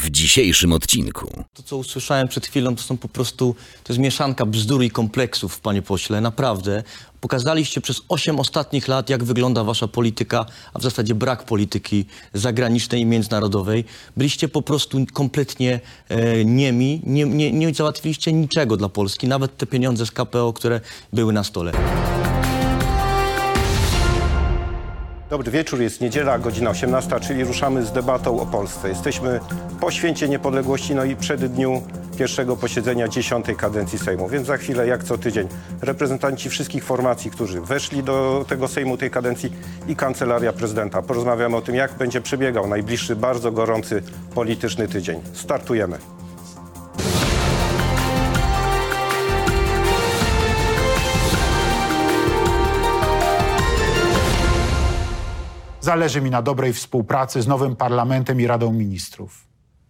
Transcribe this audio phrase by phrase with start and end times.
[0.00, 1.44] w dzisiejszym odcinku.
[1.54, 3.54] To, co usłyszałem przed chwilą, to są po prostu,
[3.84, 6.82] to jest mieszanka bzdur i kompleksów, panie pośle, naprawdę.
[7.20, 13.00] Pokazaliście przez 8 ostatnich lat, jak wygląda wasza polityka, a w zasadzie brak polityki zagranicznej
[13.00, 13.84] i międzynarodowej.
[14.16, 19.66] Byliście po prostu kompletnie e, niemi, nie, nie, nie załatwiliście niczego dla Polski, nawet te
[19.66, 20.80] pieniądze z KPO, które
[21.12, 21.72] były na stole.
[25.30, 28.88] Dobry wieczór, jest niedziela, godzina 18, czyli ruszamy z debatą o Polsce.
[28.88, 29.40] Jesteśmy
[29.80, 31.82] po święcie niepodległości, no i przed dniu
[32.18, 35.48] pierwszego posiedzenia dziesiątej kadencji Sejmu, więc za chwilę, jak co tydzień,
[35.82, 39.52] reprezentanci wszystkich formacji, którzy weszli do tego Sejmu tej kadencji
[39.88, 41.02] i Kancelaria Prezydenta.
[41.02, 44.02] Porozmawiamy o tym, jak będzie przebiegał najbliższy, bardzo gorący
[44.34, 45.20] polityczny tydzień.
[45.32, 45.98] Startujemy.
[55.80, 59.46] Zależy mi na dobrej współpracy z nowym parlamentem i Radą Ministrów.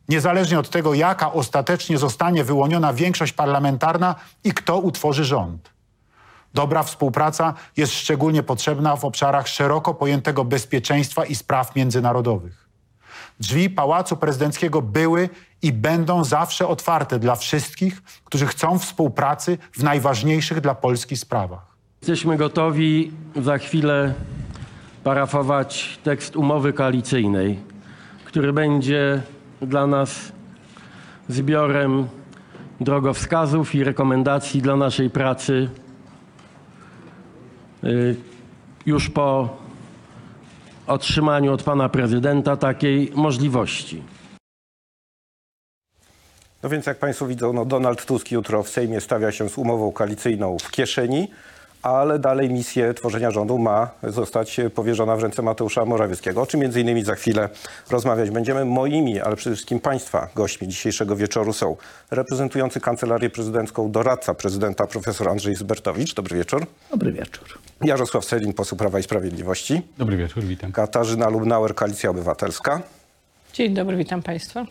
[0.09, 5.71] Niezależnie od tego, jaka ostatecznie zostanie wyłoniona większość parlamentarna i kto utworzy rząd.
[6.55, 12.69] Dobra współpraca jest szczególnie potrzebna w obszarach szeroko pojętego bezpieczeństwa i spraw międzynarodowych.
[13.41, 15.29] Drzwi Pałacu Prezydenckiego były
[15.63, 21.77] i będą zawsze otwarte dla wszystkich, którzy chcą współpracy w najważniejszych dla Polski sprawach.
[22.01, 24.15] Jesteśmy gotowi za chwilę
[25.05, 27.59] parafować tekst umowy koalicyjnej,
[28.25, 29.23] który będzie
[29.63, 30.33] dla nas
[31.29, 32.09] zbiorem
[32.81, 35.69] drogowskazów i rekomendacji dla naszej pracy
[37.85, 38.17] y,
[38.87, 39.57] już po
[40.87, 44.03] otrzymaniu od pana prezydenta takiej możliwości.
[46.63, 49.93] No więc jak Państwo widzą, no Donald Tusk jutro w Sejmie stawia się z umową
[49.93, 51.29] koalicyjną w kieszeni,
[51.83, 56.81] ale dalej misję tworzenia rządu ma zostać powierzona w ręce Mateusza Morawieckiego, o czym między
[56.81, 57.49] innymi za chwilę
[57.91, 58.65] rozmawiać będziemy.
[58.65, 61.77] Moimi, ale przede wszystkim Państwa gośćmi dzisiejszego wieczoru są
[62.11, 66.15] reprezentujący Kancelarię Prezydencką doradca prezydenta profesor Andrzej Zbertowicz.
[66.15, 66.67] Dobry wieczór.
[66.91, 67.59] Dobry wieczór.
[67.85, 69.83] Jarosław Selin, poseł Prawa i Sprawiedliwości.
[69.99, 70.73] Dobry wieczór, witam.
[70.73, 72.83] Katarzyna Lubnauer, Koalicja Obywatelska.
[73.53, 74.65] Dzień dobry, witam Państwa.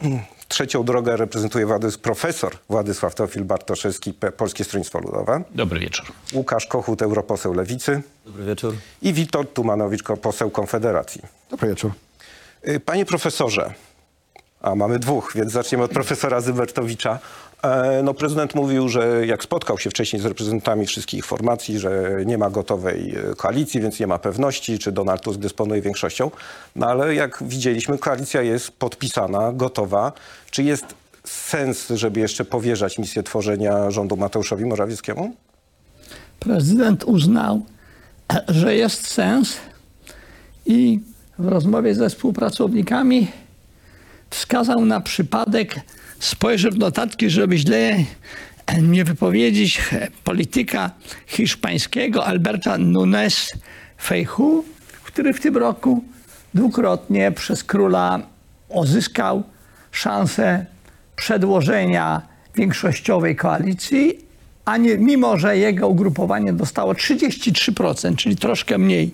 [0.49, 5.43] Trzecią drogę reprezentuje Władys, profesor Władysław Teofil Bartoszewski, Polskie Stronnictwo Ludowe.
[5.55, 6.05] Dobry wieczór.
[6.33, 8.01] Łukasz Kochut, europoseł Lewicy.
[8.25, 8.75] Dobry wieczór.
[9.01, 11.21] I Witold Tumanowicz, poseł Konfederacji.
[11.49, 11.91] Dobry wieczór.
[12.67, 13.73] Y, Panie profesorze,
[14.61, 17.19] a mamy dwóch, więc zaczniemy od profesora Zybertowicza.
[17.64, 22.38] E, No, prezydent mówił, że jak spotkał się wcześniej z reprezentantami wszystkich formacji, że nie
[22.38, 26.31] ma gotowej e, koalicji, więc nie ma pewności, czy Donald Tusk dysponuje większością.
[26.75, 30.12] No ale jak widzieliśmy, koalicja jest podpisana, gotowa.
[30.52, 30.86] Czy jest
[31.24, 35.36] sens, żeby jeszcze powierzać misję tworzenia rządu Mateuszowi Morawieckiemu?
[36.40, 37.62] Prezydent uznał,
[38.47, 39.58] że jest sens
[40.66, 41.00] i
[41.40, 43.28] w rozmowie ze współpracownikami
[44.30, 45.76] wskazał na przypadek,
[46.19, 47.96] spojrzę w notatki, żeby źle
[48.81, 49.81] nie wypowiedzieć,
[50.24, 50.91] polityka
[51.28, 53.52] hiszpańskiego Alberta Nunes
[54.02, 54.63] Feijóo,
[55.03, 56.03] który w tym roku
[56.53, 58.19] dwukrotnie przez króla
[58.69, 59.44] uzyskał
[59.91, 60.66] szansę
[61.16, 62.22] przedłożenia
[62.56, 64.18] większościowej koalicji,
[64.66, 69.12] a nie, mimo że jego ugrupowanie dostało 33%, czyli troszkę mniej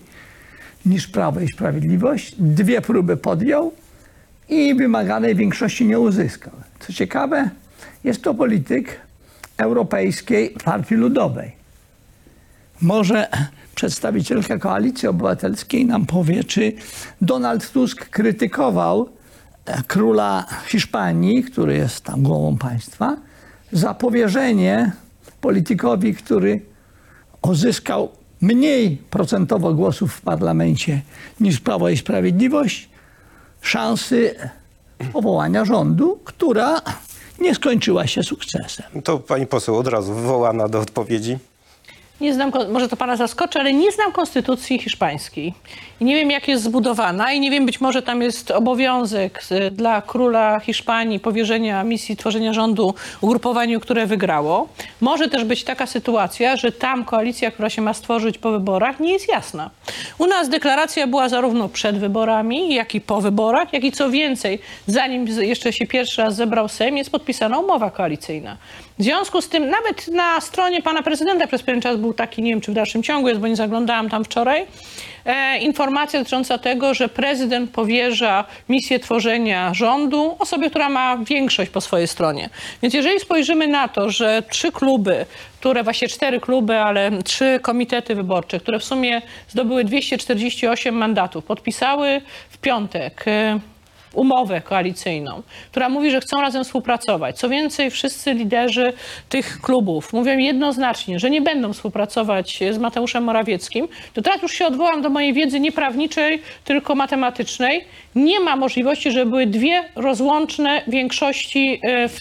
[0.86, 3.72] niż Prawo i Sprawiedliwość, dwie próby podjął
[4.48, 6.52] i wymaganej większości nie uzyskał.
[6.80, 7.50] Co ciekawe,
[8.04, 9.00] jest to polityk
[9.56, 11.52] Europejskiej Partii Ludowej.
[12.80, 13.28] Może
[13.74, 16.72] przedstawicielka Koalicji Obywatelskiej nam powie, czy
[17.20, 19.08] Donald Tusk krytykował
[19.64, 23.16] e, króla Hiszpanii, który jest tam głową państwa,
[23.72, 24.92] za powierzenie
[25.40, 26.60] politykowi, który
[27.42, 28.08] uzyskał
[28.40, 31.00] mniej procentowo głosów w parlamencie
[31.40, 32.88] niż Prawo i Sprawiedliwość,
[33.60, 34.34] szansy
[35.12, 36.80] powołania rządu, która
[37.40, 39.02] nie skończyła się sukcesem.
[39.02, 41.38] To pani poseł od razu wywołana do odpowiedzi.
[42.20, 45.54] Nie znam, może to pana zaskoczy, ale nie znam konstytucji hiszpańskiej.
[46.00, 49.74] I nie wiem, jak jest zbudowana i nie wiem, być może tam jest obowiązek z-
[49.74, 54.68] dla króla Hiszpanii powierzenia misji tworzenia rządu ugrupowaniu, które wygrało.
[55.00, 59.12] Może też być taka sytuacja, że tam koalicja, która się ma stworzyć po wyborach, nie
[59.12, 59.70] jest jasna.
[60.18, 64.58] U nas deklaracja była zarówno przed wyborami, jak i po wyborach, jak i co więcej,
[64.86, 68.56] zanim jeszcze się pierwszy raz zebrał Sejm, jest podpisana umowa koalicyjna.
[68.98, 72.50] W związku z tym nawet na stronie pana prezydenta przez pewien czas był taki, nie
[72.50, 74.66] wiem czy w dalszym ciągu jest, bo nie zaglądałam tam wczoraj,
[75.24, 81.80] e, informacja dotycząca tego, że prezydent powierza misję tworzenia rządu osobie, która ma większość po
[81.80, 82.50] swojej stronie.
[82.82, 85.26] Więc jeżeli spojrzymy na to, że trzy kluby,
[85.60, 92.20] które, właśnie cztery kluby, ale trzy komitety wyborcze, które w sumie zdobyły 248 mandatów, podpisały
[92.50, 93.58] w piątek e,
[94.16, 97.38] umowę koalicyjną, która mówi, że chcą razem współpracować.
[97.38, 98.92] Co więcej, wszyscy liderzy
[99.28, 104.66] tych klubów mówią jednoznacznie, że nie będą współpracować z Mateuszem Morawieckim, to teraz już się
[104.66, 107.84] odwołam do mojej wiedzy nie prawniczej, tylko matematycznej.
[108.14, 112.20] Nie ma możliwości, żeby były dwie rozłączne większości e, w,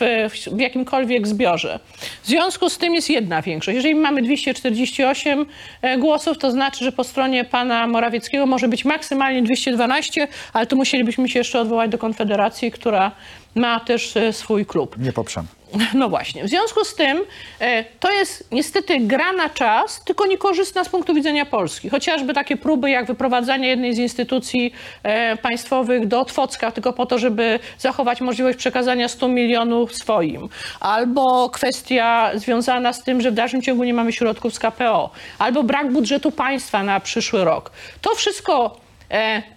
[0.52, 1.80] w jakimkolwiek zbiorze.
[2.24, 3.76] W związku z tym jest jedna większość.
[3.76, 5.46] Jeżeli mamy 248
[5.82, 10.76] e, głosów, to znaczy, że po stronie pana Morawieckiego może być maksymalnie 212, ale tu
[10.76, 13.12] musielibyśmy się jeszcze odwołać do Konfederacji, która
[13.56, 14.98] ma też e, swój klub.
[14.98, 15.48] Nie poprzem.
[15.94, 16.44] No właśnie.
[16.44, 17.22] W związku z tym
[17.60, 21.90] e, to jest niestety gra na czas, tylko niekorzystna z punktu widzenia Polski.
[21.90, 24.74] Chociażby takie próby jak wyprowadzanie jednej z instytucji
[25.04, 30.50] e, państwowych do Otwocka tylko po to, żeby zachować możliwość przekazania 100 milionów swoim.
[30.80, 35.10] Albo kwestia związana z tym, że w dalszym ciągu nie mamy środków z KPO.
[35.40, 37.72] Albo brak budżetu państwa na przyszły rok.
[38.02, 38.85] To wszystko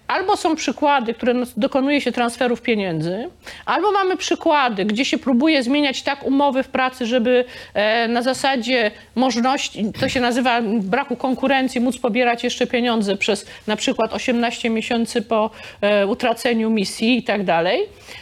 [0.09, 3.29] Albo są przykłady, które n- dokonuje się transferów pieniędzy,
[3.67, 8.91] albo mamy przykłady, gdzie się próbuje zmieniać tak umowy w pracy, żeby e, na zasadzie
[9.15, 15.23] możliwości, to się nazywa braku konkurencji, móc pobierać jeszcze pieniądze przez na przykład 18 miesięcy
[15.23, 15.51] po
[15.81, 17.81] e, utraceniu misji i tak dalej.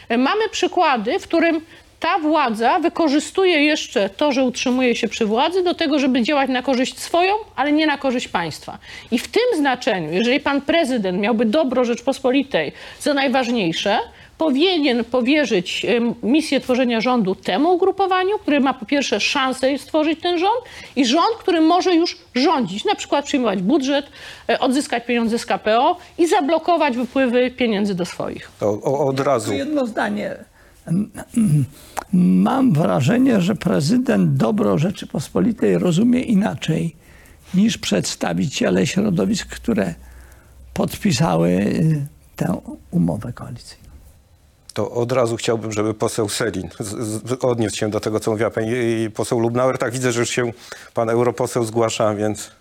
[0.09, 1.61] E, Mamy przykłady, w którym
[1.99, 6.61] ta władza wykorzystuje jeszcze to, że utrzymuje się przy władzy, do tego, żeby działać na
[6.61, 8.77] korzyść swoją, ale nie na korzyść państwa.
[9.11, 13.99] I w tym znaczeniu, jeżeli pan prezydent miałby dobro Rzeczpospolitej za najważniejsze,
[14.37, 15.85] powinien powierzyć
[16.23, 20.61] misję tworzenia rządu temu ugrupowaniu, które ma po pierwsze szansę stworzyć ten rząd
[20.95, 24.05] i rząd, który może już rządzić, na przykład przyjmować budżet,
[24.49, 28.51] e, odzyskać pieniądze z KPO i zablokować wypływy pieniędzy do swoich.
[28.59, 29.53] To o, od razu.
[29.53, 30.37] Jedno zdanie.
[32.13, 36.95] Mam wrażenie, że prezydent dobro Rzeczypospolitej rozumie inaczej
[37.53, 39.95] niż przedstawiciele środowisk, które
[40.73, 42.61] podpisały y, tę
[42.91, 43.87] umowę koalicyjną.
[44.73, 46.69] To od razu chciałbym, żeby poseł Selin
[47.41, 49.77] odniósł się do tego, co mówiła pani i poseł Lubnauer.
[49.77, 50.51] Tak widzę, że już się
[50.93, 52.51] pan europoseł zgłasza, więc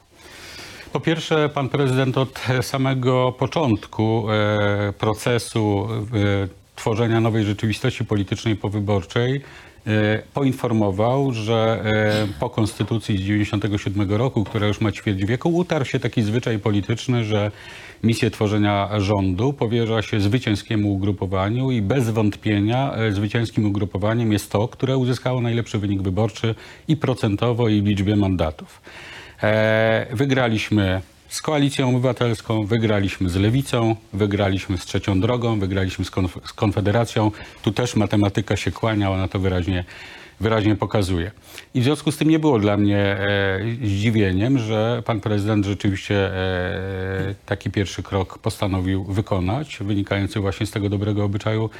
[0.92, 9.40] Po pierwsze, pan prezydent od samego początku e, procesu e, tworzenia nowej rzeczywistości politycznej powyborczej
[9.86, 15.84] e, poinformował, że e, po konstytucji z 97 roku, która już ma ćwierć wieku, utarł
[15.84, 17.50] się taki zwyczaj polityczny, że
[18.02, 24.68] misję tworzenia rządu powierza się zwycięskiemu ugrupowaniu i bez wątpienia e, zwycięskim ugrupowaniem jest to,
[24.68, 26.54] które uzyskało najlepszy wynik wyborczy
[26.88, 28.80] i procentowo, i w liczbie mandatów.
[30.10, 36.52] Wygraliśmy z Koalicją Obywatelską, wygraliśmy z Lewicą, wygraliśmy z Trzecią Drogą, wygraliśmy z, konf- z
[36.52, 37.30] Konfederacją.
[37.62, 39.84] Tu też matematyka się kłania, ona to wyraźnie,
[40.40, 41.30] wyraźnie pokazuje.
[41.74, 46.14] I w związku z tym nie było dla mnie e, zdziwieniem, że pan prezydent rzeczywiście
[46.14, 51.70] e, taki pierwszy krok postanowił wykonać, wynikający właśnie z tego dobrego obyczaju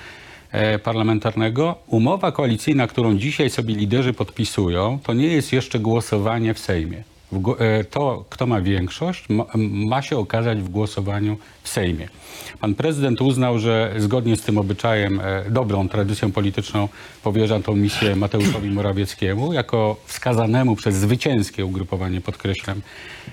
[0.52, 1.74] e, parlamentarnego.
[1.86, 7.15] Umowa koalicyjna, którą dzisiaj sobie liderzy podpisują, to nie jest jeszcze głosowanie w Sejmie.
[7.32, 9.24] E, To, kto ma większość,
[9.58, 12.08] ma, się okazać w głosowaniu w Sejmie.
[12.60, 16.88] Pan prezydent uznał, że zgodnie z tym obyczajem, e, dobrą tradycją polityczną,
[17.22, 22.80] powierza tą misję Mateuszowi Morawieckiemu jako wskazanemu przez zwycięskie ugrupowanie, podkreślam,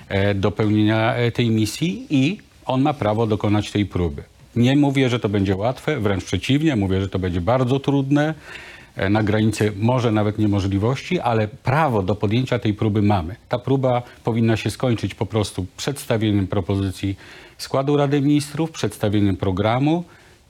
[0.07, 4.23] e, do pełnienia tej misji i on ma prawo dokonać tej próby.
[4.55, 8.33] Nie mówię, że to będzie łatwe, wręcz przeciwnie, mówię, że to będzie bardzo trudne,
[9.09, 13.35] na granicy może nawet niemożliwości, ale prawo do podjęcia tej próby mamy.
[13.49, 17.15] Ta próba powinna się skończyć po prostu przedstawieniem propozycji
[17.57, 20.03] składu Rady Ministrów, przedstawieniem programu,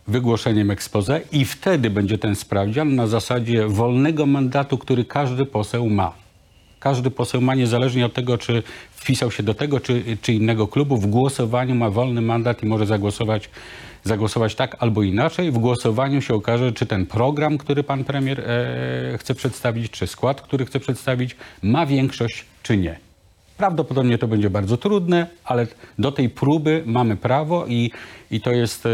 [0.07, 6.22] wygłoszeniem expose i wtedy będzie ten sprawdzian na zasadzie wolnego mandatu, który każdy poseł ma.
[6.83, 10.97] Każdy poseł ma, niezależnie od tego, czy wpisał się do tego, czy, czy innego klubu,
[10.97, 13.49] w głosowaniu ma wolny mandat i może zagłosować,
[14.03, 15.51] zagłosować tak albo inaczej.
[15.51, 20.41] W głosowaniu się okaże, czy ten program, który pan premier e, chce przedstawić, czy skład,
[20.41, 22.99] który chce przedstawić, ma większość, czy nie.
[23.57, 25.67] Prawdopodobnie to będzie bardzo trudne, ale
[25.99, 27.91] do tej próby mamy prawo i,
[28.31, 28.89] i to jest e,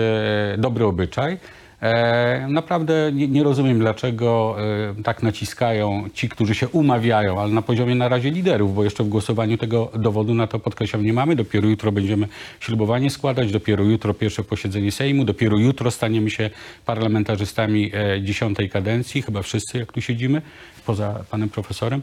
[0.58, 1.38] dobry obyczaj.
[1.82, 4.56] E, naprawdę nie, rozumiem, dlaczego
[5.00, 9.04] e, tak naciskają ci, którzy się umawiają, ale na poziomie na razie liderów, bo jeszcze
[9.04, 11.36] w głosowaniu tego dowodu na to podkreślam nie mamy.
[11.36, 12.28] Dopiero jutro będziemy
[12.60, 16.50] ślubowanie składać, dopiero jutro pierwsze posiedzenie Sejmu, dopiero jutro staniemy się
[16.86, 20.42] parlamentarzystami e, dziesiątej kadencji, chyba wszyscy jak tu siedzimy,
[20.90, 22.02] poza panem profesorem.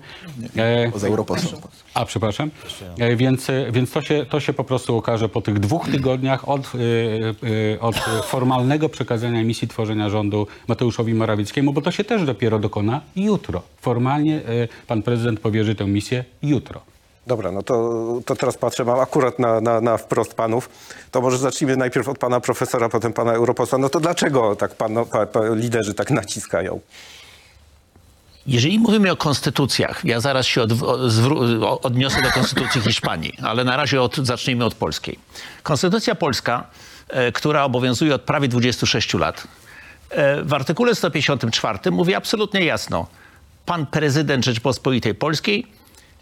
[0.57, 1.63] E, Poza europosłem.
[1.95, 2.51] a, przepraszam.
[2.99, 6.73] E, Więc, więc to, się, to się po prostu okaże po tych dwóch tygodniach od,
[7.75, 13.01] e, od formalnego przekazania misji tworzenia rządu Mateuszowi Morawieckiemu, bo to się też dopiero dokona
[13.17, 13.63] jutro.
[13.81, 14.41] Formalnie
[14.87, 16.81] pan prezydent powierzy tę misję jutro.
[17.27, 17.75] Dobra, no to,
[18.27, 20.69] to teraz patrzę, mam akurat na, na, na wprost panów.
[21.11, 23.79] To może zacznijmy najpierw od pana profesora, potem pana europosła.
[23.79, 26.81] No to dlaczego tak pan, pa, pa, liderzy tak naciskają?
[28.47, 30.71] Jeżeli mówimy o konstytucjach, ja zaraz się od,
[31.83, 35.19] odniosę do konstytucji Hiszpanii, ale na razie od, zacznijmy od polskiej.
[35.63, 36.65] Konstytucja polska,
[37.09, 39.49] e, która obowiązuje od prawie 26 lat,
[40.11, 43.07] e, w artykule 154 mówi absolutnie jasno,
[43.67, 45.67] pan prezydent Rzeczypospolitej Polskiej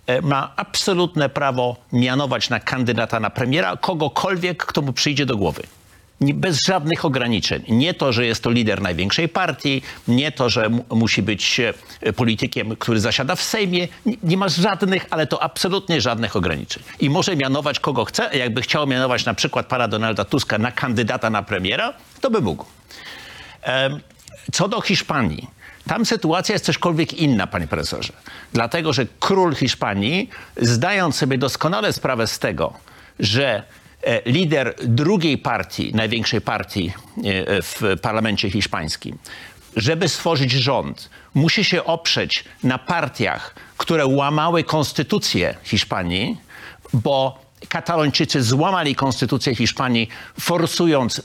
[0.06, 5.62] e, ma absolutne prawo mianować na kandydata na premiera kogokolwiek, kto mu przyjdzie do głowy.
[6.20, 7.62] Bez żadnych ograniczeń.
[7.68, 11.60] Nie to, że jest to lider największej partii, nie to, że mu, musi być
[12.00, 13.88] e, politykiem, który zasiada w Sejmie.
[14.06, 16.82] Nie, nie ma żadnych, ale to absolutnie żadnych ograniczeń.
[17.00, 18.30] I może mianować kogo chce.
[18.38, 22.64] Jakby chciał mianować na przykład pana Donalda Tuska na kandydata na premiera, to by mógł.
[24.52, 25.48] Co do Hiszpanii,
[25.88, 28.12] tam sytuacja jest cośkolwiek inna, panie profesorze.
[28.52, 32.72] Dlatego, że król Hiszpanii, zdając sobie doskonale sprawę z tego,
[33.18, 33.62] że
[34.26, 36.92] lider drugiej partii, największej partii
[37.24, 39.18] e, w parlamencie hiszpańskim,
[39.76, 46.36] żeby stworzyć rząd, musi się oprzeć na partiach, które łamały konstytucję Hiszpanii,
[46.92, 50.08] bo Katalończycy złamali konstytucję Hiszpanii,
[50.40, 51.22] forsując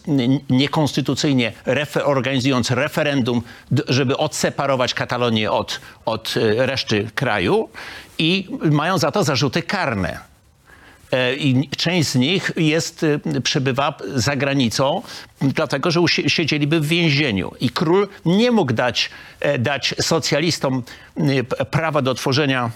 [0.49, 3.41] niekonstytucyjnie, refer- organizując referendum,
[3.87, 7.69] żeby odseparować Katalonię od, od e, reszty kraju
[8.17, 10.28] i mają za to zarzuty karne.
[11.11, 15.01] E, I część z nich jest, e, przebywa za granicą,
[15.41, 17.51] dlatego że siedzieliby w więzieniu.
[17.59, 20.83] I król nie mógł dać, e, dać socjalistom
[21.49, 22.71] p- prawa do tworzenia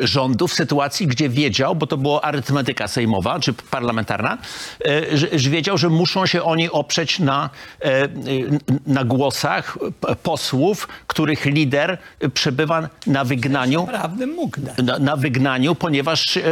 [0.00, 4.38] rządu w sytuacji, gdzie wiedział, bo to była arytmetyka sejmowa czy parlamentarna,
[4.84, 7.50] e, że, wiedział, że muszą się oni oprzeć na,
[7.80, 8.08] e, e,
[8.86, 9.78] na głosach
[10.22, 16.42] posłów, których lider e, przebywa na wygnaniu Prawdę mógł na, na wygnaniu, ponieważ e,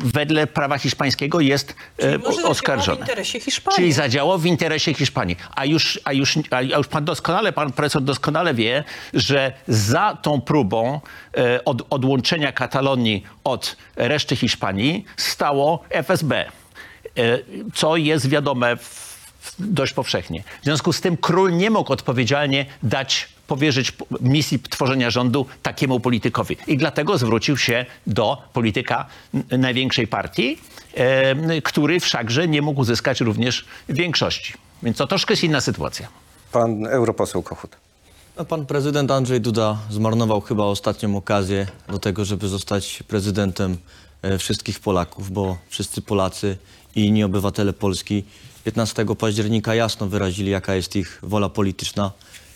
[0.00, 2.98] wedle prawa hiszpańskiego jest e, zadziałał oskarżony.
[2.98, 3.76] w interesie Hiszpanii.
[3.76, 5.36] Czyli zadziałał w interesie Hiszpanii.
[5.56, 10.40] A już, a już, a już pan doskonale, pan profesor doskonale wie, że za tą
[10.40, 11.00] próbą
[11.36, 16.48] e, od, odłączenia Katalonii od reszty Hiszpanii stało FSB, e,
[17.74, 18.76] co jest wiadome
[19.58, 20.42] dość powszechnie.
[20.60, 26.56] W związku z tym król nie mógł odpowiedzialnie dać, powierzyć misji tworzenia rządu takiemu politykowi.
[26.66, 29.06] I dlatego zwrócił się do polityka
[29.58, 30.58] największej partii,
[30.94, 34.54] e, który wszakże nie mógł uzyskać również większości.
[34.82, 36.08] Więc to troszkę jest inna sytuacja.
[36.52, 37.83] Pan europoseł Kochut.
[38.36, 43.76] No, pan prezydent Andrzej Duda zmarnował chyba ostatnią okazję do tego, żeby zostać prezydentem
[44.22, 46.56] e, wszystkich Polaków, bo wszyscy Polacy
[46.96, 48.24] i inni obywatele Polski
[48.64, 52.12] 15 października jasno wyrazili, jaka jest ich wola polityczna.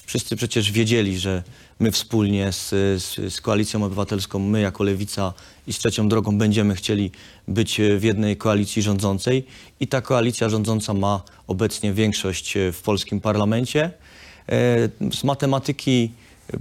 [0.07, 1.43] Wszyscy przecież wiedzieli, że
[1.81, 2.69] my wspólnie z,
[3.03, 5.33] z, z Koalicją Obywatelską, my jako Lewica
[5.67, 7.11] i z Trzecią Drogą będziemy chcieli
[7.49, 9.47] być e, w jednej koalicji rządzącej
[9.81, 13.91] i ta koalicja rządząca ma obecnie większość e, w polskim parlamencie.
[14.49, 16.11] E, Z matematyki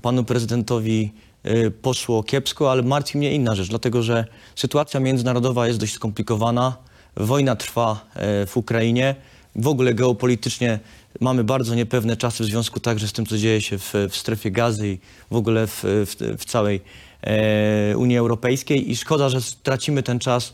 [0.01, 1.11] panu prezydentowi
[1.43, 4.25] e, poszło kiepsko, ale martwi mnie inna rzecz, dlatego że
[4.55, 6.77] sytuacja międzynarodowa jest dość skomplikowana.
[7.15, 9.15] Wojna trwa e, w Ukrainie.
[9.55, 10.79] W ogóle geopolitycznie
[11.19, 14.51] mamy bardzo niepewne czasy w związku także z tym, co dzieje się w, w strefie
[14.51, 14.99] gazy i
[15.31, 16.81] w ogóle w, w, w całej
[17.21, 20.53] e, Unii Europejskiej i szkoda, że stracimy ten czas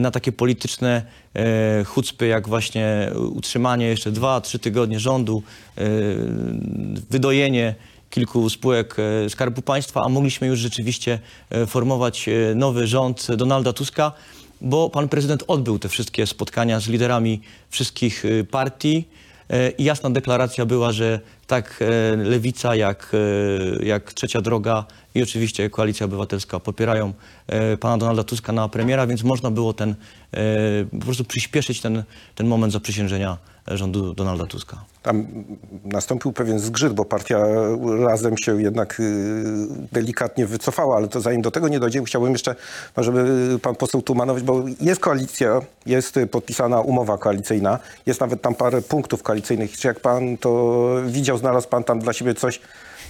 [0.00, 1.02] na takie polityczne
[1.34, 5.42] e, chucpy, jak właśnie utrzymanie jeszcze dwa, trzy tygodnie rządu,
[5.78, 5.82] e,
[7.10, 7.74] wydojenie
[8.10, 11.18] kilku spółek e, Skarbu Państwa, a mogliśmy już rzeczywiście
[11.50, 14.12] e, formować e, nowy rząd Donalda Tuska,
[14.60, 19.04] bo pan prezydent odbył te wszystkie spotkania z liderami wszystkich e, partii.
[19.50, 21.20] E, i jasna deklaracja była, że
[21.50, 23.12] tak e, Lewica, jak,
[23.80, 27.12] e, jak Trzecia Droga i oczywiście Koalicja Obywatelska popierają
[27.46, 29.94] e, pana Donalda Tuska na premiera, więc można było ten,
[30.90, 32.02] po prostu przyspieszyć ten,
[32.34, 34.84] ten moment zaprzysiężenia rządu Donalda Tuska.
[35.02, 35.26] Tam
[35.84, 37.38] nastąpił pewien zgrzyt, bo partia
[38.00, 39.02] razem się jednak
[39.92, 42.54] delikatnie wycofała, ale to zanim do tego nie dojdzie, chciałbym jeszcze,
[42.96, 48.54] no, żeby pan poseł Tumanowić, bo jest koalicja, jest podpisana umowa koalicyjna, jest nawet tam
[48.54, 49.76] parę punktów koalicyjnych.
[49.76, 52.60] Czy jak pan to widział, znalazł pan tam dla siebie coś,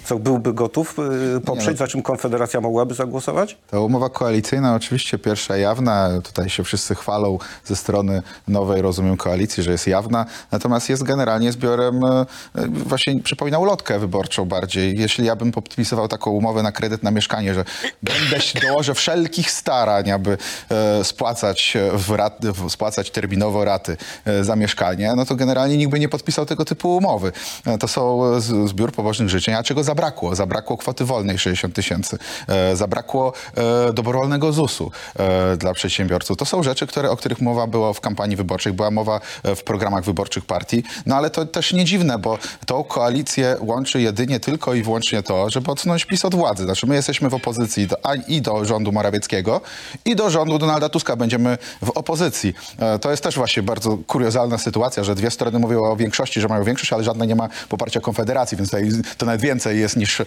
[0.05, 0.95] co byłby gotów
[1.37, 3.57] y, poprzeć, za czym Konfederacja mogłaby zagłosować?
[3.71, 9.63] Ta umowa koalicyjna oczywiście pierwsza jawna, tutaj się wszyscy chwalą ze strony nowej, rozumiem, koalicji,
[9.63, 14.99] że jest jawna, natomiast jest generalnie zbiorem, e, e, właśnie przypomina ulotkę wyborczą bardziej.
[14.99, 17.65] Jeśli ja bym podpisywał taką umowę na kredyt na mieszkanie, że
[18.03, 20.37] będę się dołożę wszelkich starań, aby
[20.69, 22.39] e, spłacać, w rat,
[22.69, 26.97] spłacać terminowo raty e, za mieszkanie, no to generalnie nikt by nie podpisał tego typu
[26.97, 27.31] umowy.
[27.65, 30.35] E, To są e, zbiór pobożnych życzeń, a czego zabrakło.
[30.35, 32.17] Zabrakło kwoty wolnej 60 tysięcy.
[32.47, 36.37] E, zabrakło e, dobrowolnego ZUS-u e, dla przedsiębiorców.
[36.37, 40.03] To są rzeczy, które, o których mowa była w kampanii wyborczej, była mowa w programach
[40.03, 40.83] wyborczych partii.
[41.05, 45.49] No ale to też nie dziwne, bo tą koalicję łączy jedynie tylko i wyłącznie to,
[45.49, 46.63] żeby odsunąć PiS od władzy.
[46.63, 49.61] Znaczy my jesteśmy w opozycji do, i do rządu Morawieckiego,
[50.05, 52.53] i do rządu Donalda Tuska będziemy w opozycji.
[53.01, 56.63] To jest też właśnie bardzo kuriozalna sytuacja, że dwie strony mówią o większości, że mają
[56.63, 60.25] większość, ale żadna nie ma poparcia Konfederacji, więc tutaj to nawet więcej jest niż e,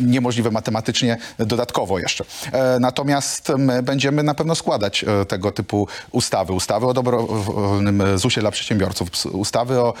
[0.00, 2.24] niemożliwe matematycznie dodatkowo jeszcze.
[2.52, 6.52] E, Natomiast my będziemy na pewno składać e, tego typu ustawy.
[6.52, 9.94] Ustawy o dobrowolnym ZUS-ie dla przedsiębiorców, ustawy o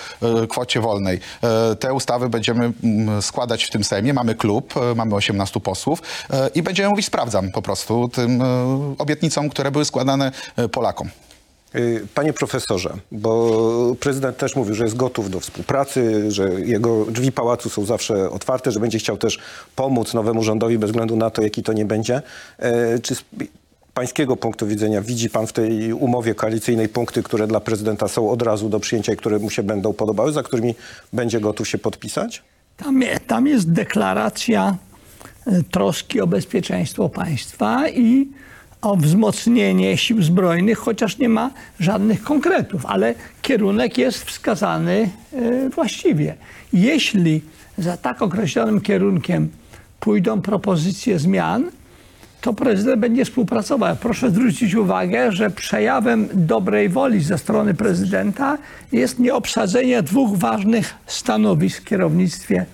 [0.48, 1.20] kwocie wolnej.
[1.80, 4.14] Te ustawy będziemy mm, składać w tym Sejmie.
[4.14, 6.02] Mamy klub, mamy 18 posłów
[6.54, 8.42] i będziemy mówić sprawdzam po prostu tym
[8.98, 10.32] obietnicom, które były składane
[10.72, 11.10] Polakom.
[11.74, 17.32] Y, Panie profesorze, bo prezydent też mówił, że jest gotów do współpracy, że jego drzwi
[17.32, 19.38] pałacu są zawsze otwarte, że będzie chciał też
[19.76, 22.22] pomóc nowemu rządowi bez względu na to, jaki to nie będzie.
[22.58, 23.24] E, Czy z
[23.94, 28.42] pańskiego punktu widzenia widzi pan w tej umowie koalicyjnej punkty, które dla prezydenta są od
[28.42, 30.74] razu do przyjęcia i które mu się będą podobały, za którymi
[31.12, 32.42] będzie gotów się podpisać?
[32.76, 34.76] Tam, tam jest deklaracja
[35.46, 38.28] e, troski o bezpieczeństwo państwa i
[38.82, 46.34] o wzmocnienie sił zbrojnych, chociaż nie ma żadnych konkretów, ale kierunek jest wskazany e, właściwie.
[46.72, 47.42] Jeśli
[47.78, 49.48] za tak określonym kierunkiem
[50.00, 51.70] pójdą propozycje zmian,
[52.40, 53.96] to prezydent będzie współpracował.
[53.96, 58.58] Proszę zwrócić uwagę, że przejawem dobrej woli ze strony prezydenta
[58.92, 62.66] jest nieobsadzenie dwóch ważnych stanowisk w kierownictwie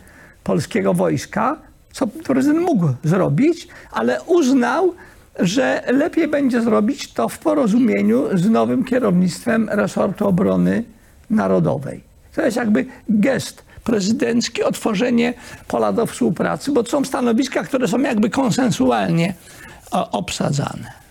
[0.44, 1.56] polskiego wojska,
[1.92, 4.94] co prezydent mógł zrobić, ale uznał,
[5.38, 10.84] że lepiej będzie zrobić to w porozumieniu z nowym kierownictwem resortu obrony
[11.30, 12.00] narodowej.
[12.34, 15.34] To jest jakby gest prezydencki, otworzenie
[15.68, 19.34] pola do współpracy, bo to są stanowiska, które są jakby konsensualnie
[19.90, 21.01] o, obsadzane.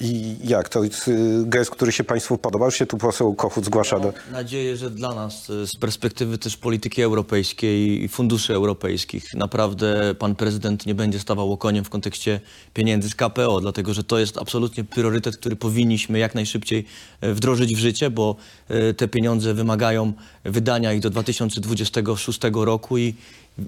[0.00, 0.68] I jak?
[0.68, 2.68] To jest y, gest, który się państwu podobał?
[2.68, 4.06] Już się tu poseł Kochut zgłasza do...
[4.06, 10.14] Mam nadzieję, że dla nas e, z perspektywy też polityki europejskiej i funduszy europejskich naprawdę
[10.18, 12.40] pan prezydent nie będzie stawał okoniem w kontekście
[12.74, 16.84] pieniędzy z KPO, dlatego że to jest absolutnie priorytet, który powinniśmy jak najszybciej
[17.20, 18.36] e, wdrożyć w życie, bo
[18.68, 20.12] e, te pieniądze wymagają
[20.44, 23.14] wydania ich do 2026 roku i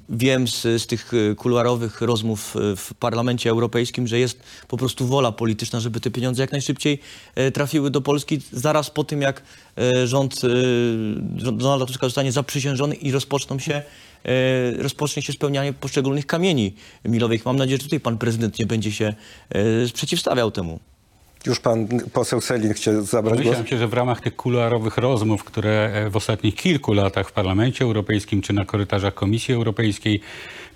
[0.08, 5.06] wiem z, z tych e, kuluarowych rozmów e, w Parlamencie Europejskim, że jest po prostu
[5.06, 6.98] wola polityczna, żeby te pieniądze jak najszybciej
[7.34, 9.42] e, trafiły do Polski zaraz po tym, jak
[10.04, 10.40] rząd
[11.36, 13.82] rząd Donalda Tuska zostanie zaprzysiężony i rozpoczną się,
[14.78, 17.44] rozpocznie się spełnianie poszczególnych kamieni milowych.
[17.44, 19.14] Mam nadzieję, że tutaj pan prezydent nie będzie się
[19.86, 20.80] sprzeciwstawiał temu.
[21.46, 23.46] Już pan poseł Selin chce zabrać głos?
[23.46, 27.32] Myślałem się, że w ramach tych kuluarowych rozmów, które e, w ostatnich kilku latach w
[27.32, 30.20] Parlamencie Europejskim, czy na korytarzach Komisji Europejskiej,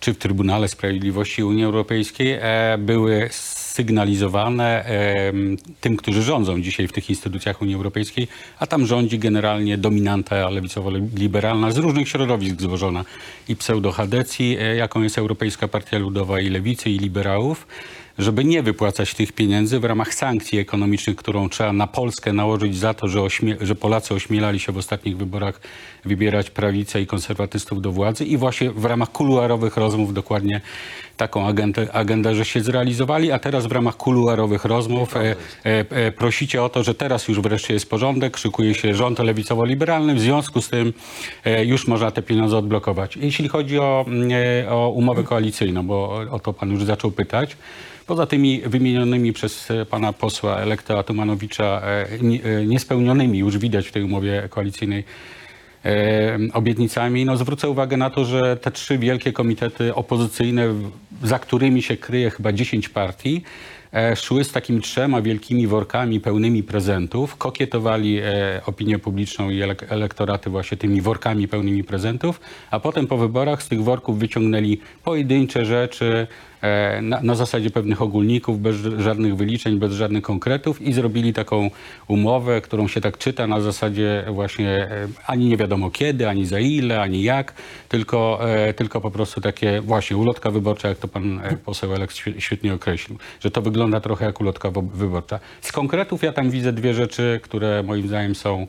[0.01, 3.29] czy w Trybunale Sprawiedliwości Unii Europejskiej e, były
[3.81, 8.29] sygnalizowane em, tym, którzy rządzą dzisiaj w tych instytucjach Unii Europejskiej,
[8.59, 13.05] a tam rządzi generalnie dominanta lewicowo-liberalna z różnych środowisk złożona
[13.49, 17.67] i pseudo-Hadecji, e, jaką jest Europejska Partia Ludowa i Lewicy i Liberałów
[18.18, 22.94] żeby nie wypłacać tych pieniędzy w ramach sankcji ekonomicznych, którą trzeba na Polskę nałożyć za
[22.94, 23.20] to, że,
[23.61, 25.61] że Polacy ośmielali się w ostatnich wyborach
[26.05, 30.61] wybierać prawicę i konserwatystów do władzy i właśnie w ramach kuluarowych rozmów dokładnie
[31.21, 35.37] taką agendę, agendę że się zrealizowali, a teraz w ramach kuluarowych rozmów e, e,
[35.91, 40.21] e, prosicie o to, że teraz już wreszcie jest porządek, szykuje się rząd lewicowo-liberalny, w
[40.21, 40.93] związku z tym
[41.45, 43.17] e, już można te pieniądze odblokować.
[43.17, 44.31] Jeśli chodzi o, mm,
[44.67, 47.57] e, o umowę koalicyjną, bo o, to pan już zaczął pytać,
[48.07, 53.93] Poza tymi wymienionymi przez e, pana posła elektora Tumanowicza e, nie- niespełnionymi już widać w
[53.93, 55.05] tej umowie koalicyjnej
[56.53, 60.75] obietnicami, no zwrócę uwagę na to, że te trzy wielkie komitety opozycyjne,
[61.23, 63.43] za którymi się kryje chyba 10 partii,
[63.95, 69.85] e, szły z takimi trzema wielkimi workami pełnymi prezentów, kokietowali e, opinię publiczną i elek-
[69.88, 72.40] elektoraty właśnie tymi workami pełnymi prezentów,
[72.71, 76.50] a potem po wyborach z tych worków wyciągnęli pojedyncze rzeczy e,
[77.03, 81.70] na, na zasadzie pewnych ogólników, bez żadnych wyliczeń, bez żadnych konkretów i zrobili taką
[82.09, 86.59] umowę, którą się tak czyta na zasadzie właśnie e, ani nie wiadomo kiedy, ani za
[86.59, 87.55] ile, ani jak,
[87.88, 92.11] tylko, e, tylko po prostu takie właśnie ulotka wyborcza, jak to pan e, poseł Elek
[92.11, 95.40] świe- świetnie określił, że to wygląda trochę jak ulotka wyborcza.
[95.61, 98.66] Z konkretów ja tam widzę dwie rzeczy, które moim zdaniem są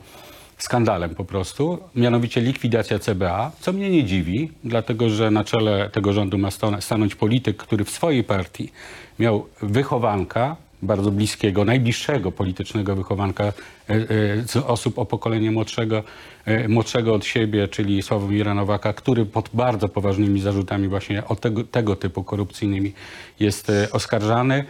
[0.62, 6.12] skandalem po prostu, mianowicie likwidacja CBA, co mnie nie dziwi, dlatego że na czele tego
[6.12, 8.72] rządu ma sta- stanąć polityk, który w swojej partii
[9.18, 13.52] miał wychowanka, bardzo bliskiego, najbliższego politycznego wychowanka e,
[13.88, 14.02] e,
[14.46, 16.02] z osób o pokolenie młodszego,
[16.44, 21.64] e, młodszego od siebie, czyli Sławomira Nowaka, który pod bardzo poważnymi zarzutami właśnie o tego,
[21.64, 22.92] tego typu korupcyjnymi
[23.40, 24.64] jest oskarżany.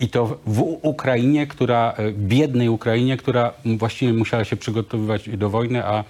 [0.00, 5.84] I to w Ukrainie, która, e, biednej Ukrainie, która właściwie musiała się przygotowywać do wojny,
[5.84, 6.04] a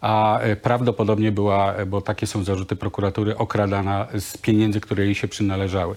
[0.00, 5.14] a e, prawdopodobnie była, e, bo takie są zarzuty prokuratury, okradana z pieniędzy, które jej
[5.14, 5.96] się przynależały.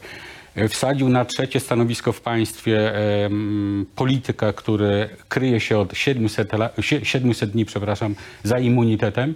[0.69, 7.05] Wsadził na trzecie stanowisko w państwie em, polityka, który kryje się od 700, la, sie-
[7.05, 9.35] 700 dni, przepraszam, za immunitetem,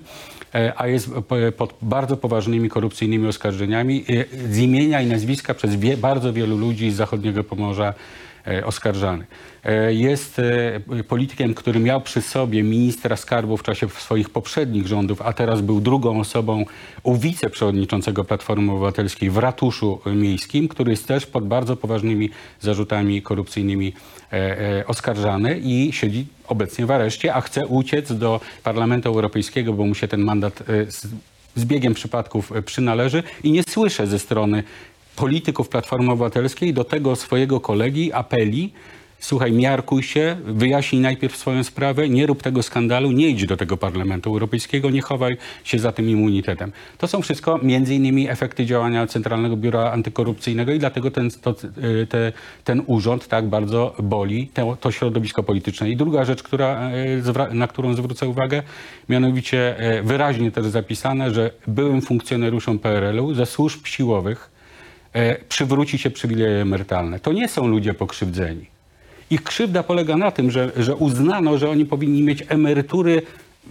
[0.76, 5.98] a jest p- pod bardzo poważnymi korupcyjnymi oskarżeniami e, z imienia i nazwiska przez wie,
[5.98, 8.35] bardzo wielu ludzi z zachodniego Pomorza e,
[8.66, 9.26] oskarżany.
[9.64, 15.22] E, Jest e, politykiem, który miał przy sobie ministra skarbu w czasie swoich poprzednich rządów,
[15.22, 16.66] a teraz był drugą osobą
[17.04, 22.30] u wiceprzewodniczącego Platformy Obywatelskiej w ratuszu miejskim, który jest też pod bardzo poważnymi
[22.60, 23.94] zarzutami korupcyjnymi
[24.34, 29.86] e, e, oskarżany i siedzi obecnie w areszcie, a chce uciec do Parlamentu Europejskiego, bo
[29.86, 30.92] mu się ten mandat e,
[31.56, 34.64] z, biegiem przypadków e, przynależy i nie słyszę ze strony
[35.16, 38.74] polityków Platformy Obywatelskiej do tego swojego kolegi apeli,
[39.20, 43.78] słuchaj, miarkuj się, wyjaśnij najpierw swoją sprawę, nie rób tego skandalu, nie idź do tego
[43.78, 46.72] Parlamentu Europejskiego, nie chowaj się za tym immunitetem.
[46.98, 51.56] To są wszystko między innymi efekty działania Centralnego Biura Antykorupcyjnego i dlatego ten, to,
[52.02, 55.90] y, te, ten urząd tak bardzo boli, to, to środowisko polityczne.
[55.90, 58.64] I druga rzecz, która, zwra- na którą zwrócę uwagę,
[59.10, 64.55] mianowicie y, wyraźnie też zapisane, że byłym funkcjonariuszom PRL-u ze służb siłowych e,
[65.50, 67.20] przywróci się przywileje emerytalne.
[67.20, 68.66] To nie są ludzie pokrzywdzeni.
[69.30, 73.22] Ich krzywda polega na tym, że, że uznano, że oni powinni mieć emerytury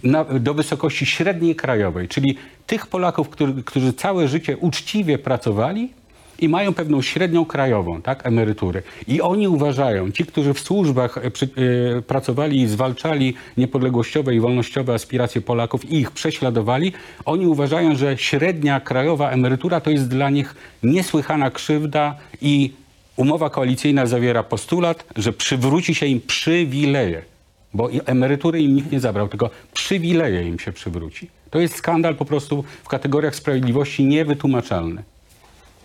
[0.03, 5.89] na, do wysokości średniej krajowej, czyli tych Polaków, którzy, którzy całe życie uczciwie pracowali
[6.39, 8.83] i mają pewną średnią krajową tak, emerytury.
[9.07, 11.45] I oni uważają, ci, którzy w służbach e, przy,
[11.97, 16.93] e, pracowali i zwalczali niepodległościowe i wolnościowe aspiracje Polaków i ich prześladowali,
[17.25, 22.73] oni uważają, że średnia krajowa emerytura to jest dla nich niesłychana krzywda i
[23.15, 27.21] umowa koalicyjna zawiera postulat, że przywróci się im przywileje.
[27.73, 31.29] Bo emerytury im nikt nie zabrał, tylko przywileje im się przywróci.
[31.49, 35.03] To jest skandal po prostu w kategoriach sprawiedliwości niewytłumaczalny.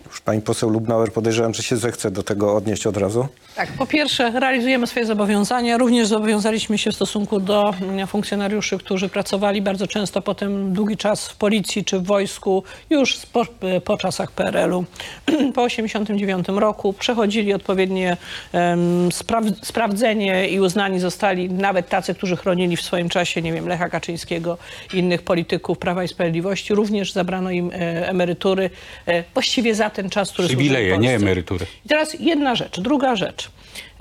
[0.07, 3.27] Już pani poseł Lubnauer podejrzewam, że się zechce do tego odnieść od razu.
[3.55, 5.77] Tak, po pierwsze realizujemy swoje zobowiązania.
[5.77, 11.29] Również zobowiązaliśmy się w stosunku do mm, funkcjonariuszy, którzy pracowali bardzo często potem długi czas
[11.29, 13.45] w policji czy w wojsku, już po,
[13.85, 14.83] po czasach PRL-u.
[15.55, 18.17] Po 1989 roku przechodzili odpowiednie
[18.53, 23.67] em, spraw- sprawdzenie i uznani zostali nawet tacy, którzy chronili w swoim czasie, nie wiem,
[23.67, 24.57] Lecha Kaczyńskiego
[24.93, 26.75] innych polityków Prawa i Sprawiedliwości.
[26.75, 28.69] Również zabrano im e, emerytury
[29.07, 31.65] e, właściwie za ten czas, który Przywileje, nie emerytury.
[31.85, 32.79] I teraz jedna rzecz.
[32.79, 33.51] Druga rzecz.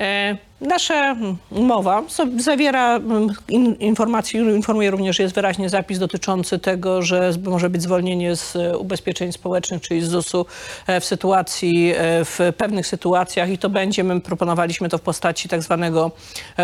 [0.00, 1.16] E, Nasza
[1.50, 7.32] umowa so- zawiera mm, in, informacji, informuje również, że jest wyraźnie zapis dotyczący tego, że
[7.44, 10.46] może być zwolnienie z e, ubezpieczeń społecznych, czyli z ZUS-u
[10.86, 15.62] e, w sytuacji, w pewnych sytuacjach i to będzie, my proponowaliśmy to w postaci tak
[15.62, 16.10] zwanego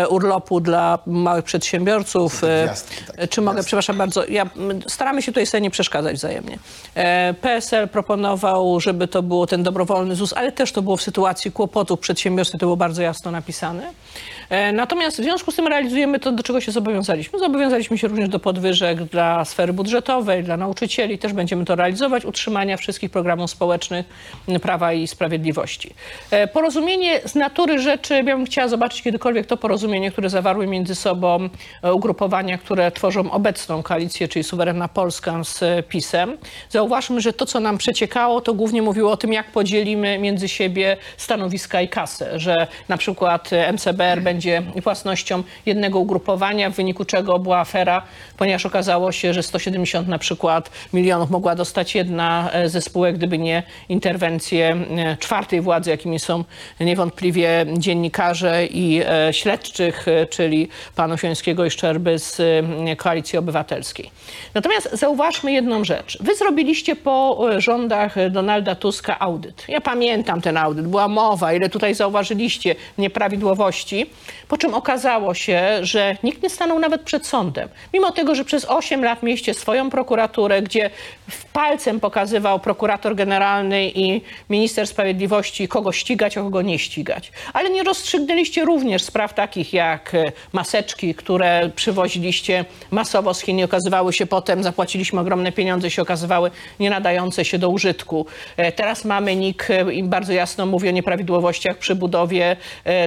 [0.09, 2.41] urlopu dla małych przedsiębiorców.
[2.63, 3.67] Gwiazdki takie, Czy mogę, gwiazdki.
[3.67, 4.49] przepraszam bardzo, ja,
[4.87, 6.59] staramy się tutaj sobie nie przeszkadzać wzajemnie.
[7.41, 11.99] PSL proponował, żeby to było ten dobrowolny ZUS, ale też to było w sytuacji kłopotów
[11.99, 13.93] przedsiębiorstw, to było bardzo jasno napisane.
[14.49, 17.39] E, natomiast w związku z tym realizujemy to, do czego się zobowiązaliśmy.
[17.39, 21.17] Zobowiązaliśmy się również do podwyżek dla sfery budżetowej, dla nauczycieli.
[21.17, 24.05] Też będziemy to realizować, utrzymania wszystkich programów społecznych
[24.61, 25.93] Prawa i Sprawiedliwości.
[26.31, 30.95] E, porozumienie z natury rzeczy, ja bym chciała zobaczyć kiedykolwiek to porozumienie, które zawarły między
[30.95, 31.49] sobą
[31.83, 36.37] e, ugrupowania, które tworzą obecną koalicję, czyli Suwerenna Polska z PiSem.
[36.69, 40.97] Zauważmy, że to, co nam przeciekało, to głównie mówiło o tym, jak podzielimy między siebie
[41.17, 43.16] stanowiska i kasę, że na przykład
[43.51, 48.01] e, MCBR będzie własnością jednego ugrupowania, w wyniku czego była afera,
[48.37, 53.37] ponieważ okazało się, że 170 na przykład milionów mogła dostać jedna e, ze spółek, gdyby
[53.37, 56.43] nie interwencje e, czwartej władzy, jakimi są
[56.79, 62.41] niewątpliwie dziennikarze i e, śledczych, czyli panu Siońskiego i Szczerby z
[62.97, 64.11] Koalicji Obywatelskiej.
[64.53, 66.17] Natomiast zauważmy jedną rzecz.
[66.21, 69.65] Wy zrobiliście po rządach Donalda Tuska audyt.
[69.67, 72.75] Ja pamiętam ten audyt, była mowa, ile tutaj zauważyliście
[73.07, 74.05] nieprawidłowości
[74.47, 77.69] po czym okazało się, że nikt nie stanął nawet przed sądem.
[77.93, 80.89] Mimo tego, że przez 8 lat mieliście swoją prokuraturę, gdzie
[81.53, 87.31] palcem pokazywał prokurator generalny i minister sprawiedliwości, kogo ścigać, a kogo nie ścigać.
[87.53, 93.63] Ale nie rozstrzygnęliście również spraw takich jak e, maseczki, które przywoziliście masowo z Chin i
[93.63, 98.25] okazywały się potem, zapłaciliśmy ogromne pieniądze, się okazywały nie nadające się do użytku.
[98.57, 102.57] E, Teraz mamy NIK e, i bardzo jasno mówi o nieprawidłowościach przy budowie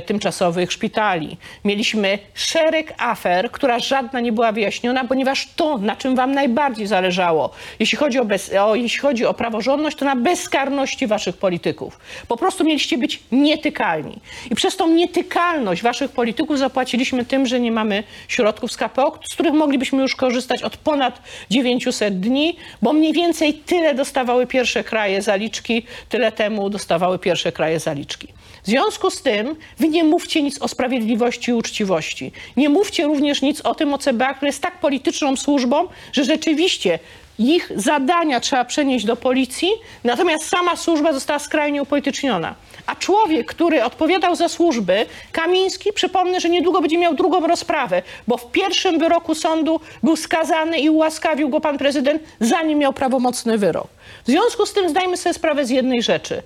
[0.07, 1.37] tymczasowych szpitali.
[1.65, 7.51] Mieliśmy szereg afer, która żadna nie była wyjaśniona, ponieważ to, na czym wam najbardziej zależało,
[7.79, 11.99] jeśli chodzi o, bez, o, jeśli chodzi o praworządność, to na bezkarności waszych polityków.
[12.29, 14.21] Po prostu mieliście być nietykalni.
[14.51, 19.35] I przez tą nietykalność waszych polityków zapłaciliśmy tym, że nie mamy środków z KPO, z
[19.35, 25.23] których moglibyśmy już korzystać od ponad 900 dni, bo mniej więcej tyle dostawały pierwsze kraje
[25.23, 28.29] zaliczki, tyle temu dostawały pierwsze kraje zaliczki.
[28.63, 32.33] W związku z tym wy nie mówcie nic o sprawiedliwości i uczciwości.
[32.57, 36.99] Nie mówcie również nic o tym, o CBA, który jest tak polityczną służbą, że rzeczywiście
[37.41, 39.69] ich zadania trzeba przenieść do policji,
[40.05, 42.55] natomiast sama służba została skrajnie upolityczniona.
[42.87, 48.37] A człowiek, który odpowiadał za służby, Kamiński, przypomnę, że niedługo będzie miał drugą rozprawę, bo
[48.37, 53.89] w pierwszym wyroku sądu był skazany i ułaskawił go pan prezydent, zanim miał prawomocny wyrok.
[54.25, 56.43] W związku z tym zdajmy sobie sprawę z jednej rzeczy.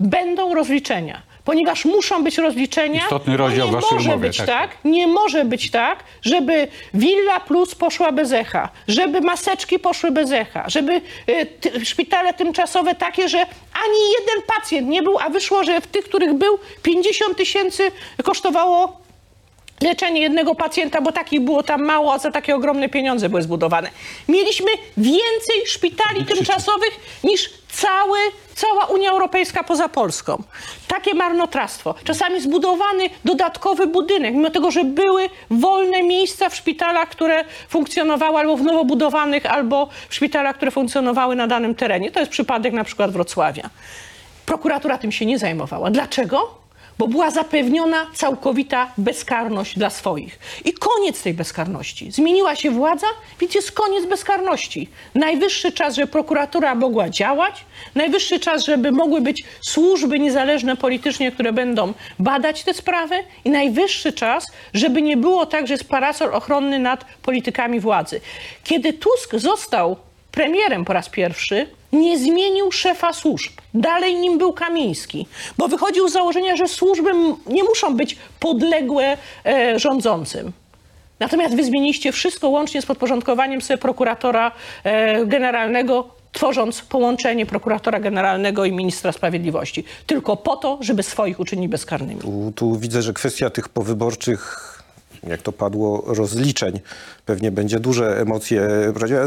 [0.00, 3.02] Będą rozliczenia, ponieważ muszą być rozliczenia.
[3.02, 4.46] Istotny to rozdział nie waszej może być tak.
[4.46, 10.32] tak, nie może być tak, żeby Villa Plus poszła bez echa, żeby maseczki poszły bez
[10.32, 10.92] echa, żeby
[11.28, 13.38] y, ty, szpitale tymczasowe takie, że
[13.72, 17.90] ani jeden pacjent nie był, a wyszło, że w tych, których był, 50 tysięcy
[18.24, 19.07] kosztowało
[19.80, 23.90] leczenie jednego pacjenta, bo takich było tam mało, a za takie ogromne pieniądze były zbudowane.
[24.28, 28.18] Mieliśmy więcej szpitali tymczasowych niż cały,
[28.54, 30.42] cała Unia Europejska poza Polską.
[30.88, 31.94] Takie marnotrawstwo.
[32.04, 38.56] Czasami zbudowany dodatkowy budynek, mimo tego, że były wolne miejsca w szpitalach, które funkcjonowały albo
[38.56, 42.10] w nowo budowanych, albo w szpitalach, które funkcjonowały na danym terenie.
[42.10, 43.70] To jest przypadek na przykład Wrocławia.
[44.46, 45.90] Prokuratura tym się nie zajmowała.
[45.90, 46.57] Dlaczego?
[46.98, 50.38] Bo była zapewniona całkowita bezkarność dla swoich.
[50.64, 52.12] I koniec tej bezkarności.
[52.12, 53.06] Zmieniła się władza,
[53.40, 54.88] więc jest koniec bezkarności.
[55.14, 61.52] Najwyższy czas, żeby prokuratura mogła działać, najwyższy czas, żeby mogły być służby niezależne politycznie, które
[61.52, 66.78] będą badać te sprawy, i najwyższy czas, żeby nie było tak, że jest parasol ochronny
[66.78, 68.20] nad politykami władzy.
[68.64, 69.96] Kiedy Tusk został
[70.32, 73.52] premierem po raz pierwszy, nie zmienił szefa służb.
[73.74, 75.26] Dalej nim był Kamiński,
[75.58, 77.10] bo wychodził z założenia, że służby
[77.46, 80.52] nie muszą być podległe e, rządzącym.
[81.20, 84.52] Natomiast wy zmieniliście wszystko łącznie z podporządkowaniem sobie prokuratora
[84.84, 89.84] e, generalnego, tworząc połączenie prokuratora generalnego i ministra sprawiedliwości.
[90.06, 92.20] Tylko po to, żeby swoich uczynić bezkarnymi.
[92.20, 94.77] Tu, tu widzę, że kwestia tych powyborczych,
[95.26, 96.80] jak to padło, rozliczeń,
[97.26, 98.68] pewnie będzie duże emocje.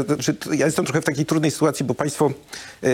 [0.06, 2.30] Znaczy, Ja jestem trochę w takiej trudnej sytuacji, bo państwo
[2.82, 2.90] yy,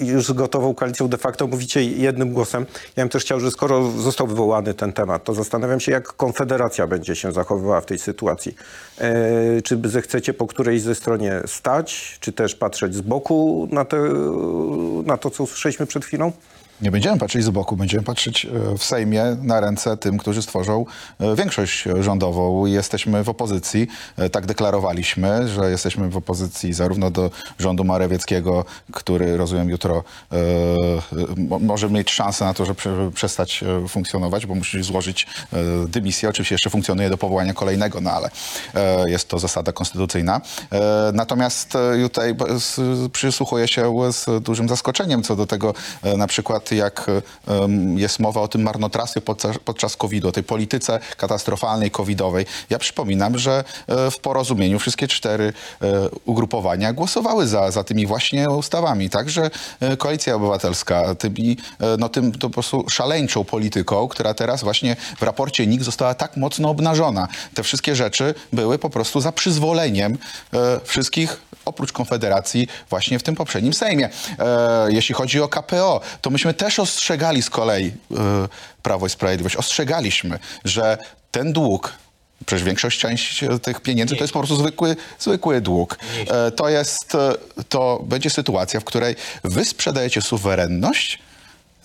[0.00, 2.66] już z gotową koalicją de facto mówicie jednym głosem.
[2.96, 6.86] Ja bym też chciał, że skoro został wywołany ten temat, to zastanawiam się, jak Konfederacja
[6.86, 8.54] będzie się zachowywała w tej sytuacji.
[9.00, 13.96] Yy, czy zechcecie po którejś ze stronie stać, czy też patrzeć z boku na, te,
[15.04, 16.32] na to, co usłyszeliśmy przed chwilą?
[16.80, 20.86] Nie będziemy patrzeć z boku, będziemy patrzeć e, w Sejmie na ręce tym, którzy stworzą
[21.20, 22.66] e, większość rządową.
[22.66, 29.36] Jesteśmy w opozycji, e, tak deklarowaliśmy, że jesteśmy w opozycji zarówno do rządu Morawieckiego, który
[29.36, 30.36] rozumiem jutro e,
[31.36, 35.26] mo- może mieć szansę na to, żeby prze- żeby przestać funkcjonować, bo musi złożyć
[35.88, 36.28] dymisję.
[36.28, 38.30] Oczywiście jeszcze funkcjonuje do powołania kolejnego, no ale
[39.06, 40.40] jest to zasada konstytucyjna.
[41.12, 42.34] Natomiast tutaj
[43.12, 45.74] przysłuchuję się z dużym zaskoczeniem co do tego
[46.16, 47.22] na przykład jak e,
[47.96, 49.20] jest mowa o tym marnotrawstwie
[49.64, 52.46] podczas, COVID-u, tej polityce katastrofalnej covidowej.
[52.70, 58.50] Ja przypominam, że e, w porozumieniu wszystkie cztery e, ugrupowania głosowały za, za tymi właśnie
[58.50, 59.10] ustawami.
[59.10, 59.50] Także
[59.98, 61.56] Koalicja Obywatelska tymi,
[61.98, 66.36] no, tym to po prostu szaleńczą polityką, która teraz właśnie w raporcie NIK została tak
[66.36, 67.28] mocno obnażona.
[67.54, 70.18] Te wszystkie rzeczy były po prostu za przyzwoleniem
[70.84, 74.10] wszystkich oprócz Konfederacji właśnie w tym poprzednim Sejmie.
[74.38, 77.92] E, jeśli chodzi o KPO, to myśmy też ostrzegali z kolei e,
[78.82, 79.56] Prawo i Sprawiedliwość.
[79.56, 80.98] Ostrzegaliśmy, że
[81.30, 81.92] ten dług
[82.46, 85.98] Przecież większość część tych pieniędzy to jest po prostu zwykły, zwykły dług.
[86.30, 87.34] E, To jest, e,
[87.68, 91.18] to będzie sytuacja, w której wy sprzedajecie suwerenność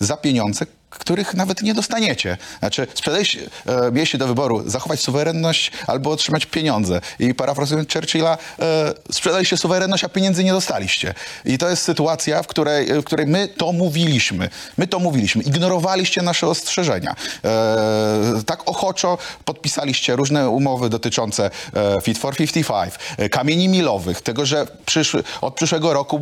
[0.00, 2.38] za pieniądze, których nawet nie dostaniecie.
[2.58, 7.00] Znaczy, sprzedaliście, e, mieliście do wyboru zachować suwerenność albo otrzymać pieniądze.
[7.18, 11.14] I parafrazując Churchilla, e, sprzedaliście suwerenność, a pieniędzy nie dostaliście.
[11.44, 14.48] I to jest sytuacja, w której, w której my to mówiliśmy.
[14.78, 15.42] My to mówiliśmy.
[15.42, 17.14] Ignorowaliście nasze ostrzeżenia.
[17.44, 24.46] E, tak ochoczo podpisaliście różne umowy dotyczące e, Fit for 55, e, kamieni milowych, tego,
[24.46, 26.20] że przyszły, od przyszłego roku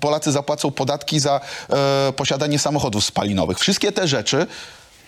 [0.00, 1.40] Polacy zapłacą podatki za
[1.70, 3.58] e, posiadanie samochodów spalinowych.
[3.58, 4.46] Wszystkie te rzeczy,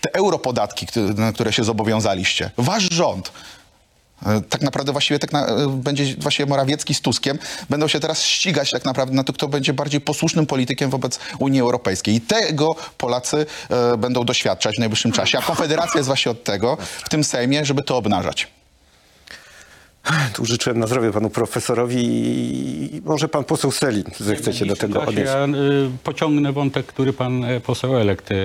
[0.01, 3.31] te europodatki, na które się zobowiązaliście, wasz rząd
[4.25, 8.23] E, Tak naprawdę właściwie tak na, e, będzie właśnie Morawiecki z Tuskiem będą się teraz
[8.23, 12.15] ścigać tak naprawdę na to, kto będzie bardziej posłusznym politykiem wobec Unii Europejskiej.
[12.15, 15.37] I tego Polacy e, będą doświadczać w najbliższym czasie.
[15.37, 18.47] A Konfederacja jest właśnie od tego w tym Sejmie, żeby to obnażać.
[20.33, 21.97] Tu życzyłem na zdrowie panu profesorowi
[22.95, 25.31] i może pan poseł Selin zechce się do tego odnieść.
[25.31, 25.49] Ja y,
[26.03, 28.35] pociągnę wątek, który pan e, poseł Elekt e,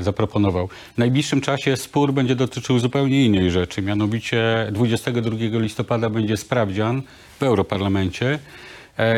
[0.00, 0.68] zaproponował.
[0.94, 3.82] W najbliższym czasie spór będzie dotyczył zupełnie innej rzeczy.
[3.82, 7.02] Mianowicie 22 listopada będzie sprawdzian
[7.40, 8.38] w Europarlamencie,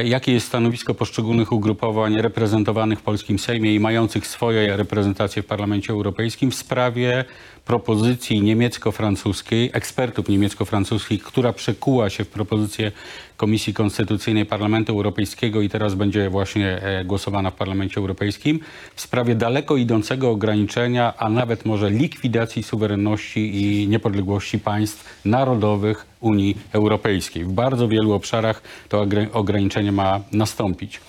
[0.05, 5.93] jakie jest stanowisko poszczególnych ugrupowań reprezentowanych w polskim Sejmie i mających swoje reprezentacje w Parlamencie
[5.93, 7.25] Europejskim w sprawie
[7.65, 12.93] propozycji niemiecko-francuskiej, ekspertów niemiecko-francuskich, która przekuła się w propozycję
[13.39, 18.61] Komisji Konstytucyjnej Parlamentu Europejskiego i teraz będzie właśnie e, głosowana w Parlamencie Europejskim
[18.95, 26.57] w sprawie daleko idącego ograniczenia, a nawet może likwidacji suwerenności i niepodległości państw narodowych Unii
[26.73, 27.45] Europejskiej.
[27.45, 31.01] W bardzo wielu obszarach to ogra- ograniczenie ma nastąpić.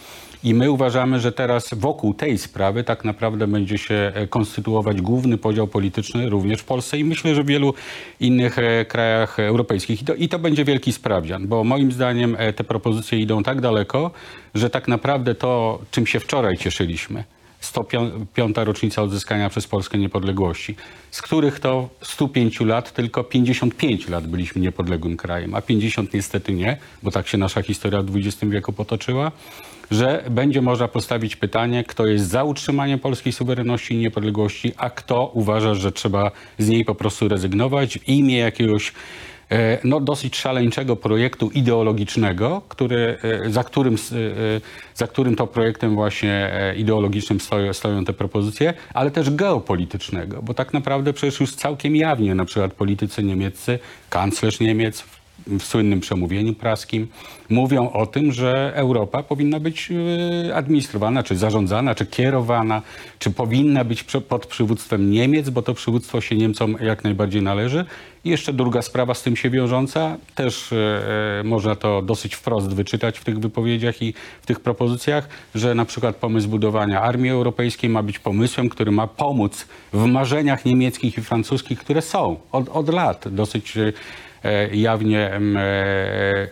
[0.44, 5.38] I my uważamy, że teraz wokół tej sprawy tak naprawdę będzie się e, konstytuować główny
[5.38, 7.74] podział polityczny również w Polsce i myślę, że w wielu
[8.20, 10.02] innych e, krajach europejskich.
[10.02, 13.62] I to, I to będzie wielki sprawdzian, bo moim zdaniem e, te propozycje idą tak
[13.62, 14.12] daleko,
[14.56, 17.24] że tak naprawdę to, czym się wczoraj cieszyliśmy,
[17.60, 18.56] 105.
[18.56, 20.76] rocznica odzyskania przez Polskę niepodległości,
[21.12, 26.78] z których to 105 lat tylko 55 lat byliśmy niepodległym krajem, a 50 niestety nie,
[27.04, 29.32] bo tak się nasza historia w XX wieku potoczyła,
[29.92, 35.32] że będzie można postawić pytanie, kto jest za utrzymaniem polskiej suwerenności i niepodległości, a kto
[35.34, 38.00] uważa, że trzeba z niej po prostu rezygnować.
[38.00, 38.94] W imię jakiegoś
[39.52, 43.98] e, no, dosyć szaleńczego projektu ideologicznego, który, e, za, którym, e,
[44.96, 50.74] za którym to projektem właśnie ideologicznym stoją, stoją te propozycje, ale też geopolitycznego, bo tak
[50.74, 55.04] naprawdę przecież już całkiem jawnie na przykład politycy niemieccy, kanclerz Niemiec
[55.48, 57.08] w słynnym przemówieniu praskim
[57.50, 59.90] mówią o tym, że Europa powinna być
[60.48, 62.82] e, administrowana, czy zarządzana, czy kierowana,
[63.20, 67.86] czy powinna być pod przywództwem Niemiec, bo to przywództwo się Niemcom jak najbardziej należy.
[68.24, 70.76] I jeszcze druga sprawa z tym się wiążąca, też e,
[71.40, 75.86] e, można to dosyć wprost wyczytać w tych wypowiedziach i w tych propozycjach, że na
[75.86, 81.22] przykład pomysł budowania armii europejskiej ma być pomysłem, który ma pomóc w marzeniach niemieckich i
[81.22, 83.78] francuskich, które są od, od lat dosyć
[84.74, 85.62] jawnie em, e,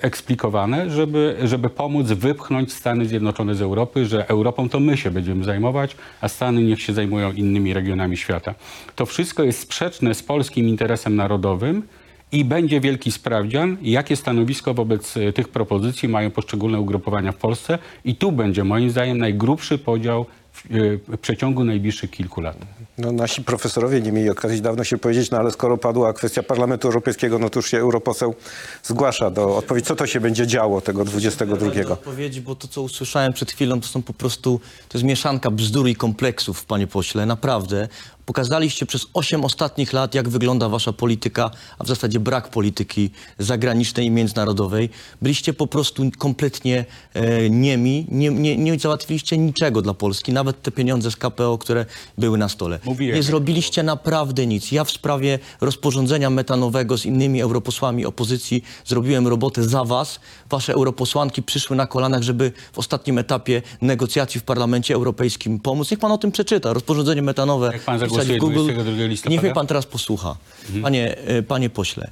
[0.01, 5.43] eksplikowane, żeby, żeby pomóc wypchnąć Stany Zjednoczone z Europy, że Europą to my się będziemy
[5.43, 8.55] zajmować, a Stany niech się zajmują innymi regionami świata.
[8.95, 11.83] To wszystko jest sprzeczne z polskim interesem narodowym
[12.31, 17.79] i będzie wielki sprawdzian, jakie stanowisko wobec e, tych propozycji mają poszczególne ugrupowania w Polsce
[18.05, 20.25] i tu będzie moim zdaniem najgrubszy podział
[20.57, 22.57] w, przeciągu najbliższych kilku lat.
[22.97, 26.87] No, nasi profesorowie nie mieli okazji dawno się powiedzieć, no ale skoro padła kwestia Parlamentu
[26.87, 28.35] Europejskiego, no to już się europoseł
[28.83, 29.87] zgłasza do odpowiedzi.
[29.87, 31.83] Co to się będzie działo tego 22?
[31.83, 35.51] Do odpowiedzi, bo to, co usłyszałem przed chwilą, to są po prostu, to jest mieszanka
[35.51, 37.87] bzdur i kompleksów, panie pośle, naprawdę.
[38.27, 43.09] Pokazaliście przez 8 ostatnich lat, jak wygląda wasza polityka, a w zasadzie brak polityki
[43.39, 44.89] zagranicznej i międzynarodowej.
[45.21, 50.71] Byliście po prostu kompletnie e, niemi, nie, nie, nie załatwiliście niczego dla Polski, nawet te
[50.71, 51.85] pieniądze z KPO, które
[52.17, 52.79] były na stole.
[52.85, 54.71] Mówiłem, nie zrobiliście naprawdę nic.
[54.71, 60.19] Ja w sprawie rozporządzenia metanowego z innymi europosłami opozycji zrobiłem robotę za was.
[60.49, 65.91] Wasze europosłanki przyszły na kolanach, żeby w ostatnim etapie negocjacji w Parlamencie Europejskim pomóc.
[65.91, 66.73] Niech pan o tym przeczyta.
[66.73, 67.69] Rozporządzenie metanowe.
[67.73, 68.73] Jak pan wpisać w Google.
[68.73, 69.31] 22 listopada?
[69.31, 70.35] Niech mnie pan teraz posłucha.
[70.81, 72.11] Panie, e, panie pośle,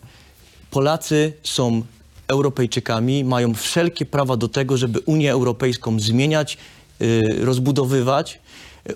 [0.72, 1.82] Polacy są
[2.28, 6.58] Europejczykami, mają wszelkie prawa do tego, żeby Unię Europejską zmieniać,
[7.02, 8.40] y, rozbudowywać.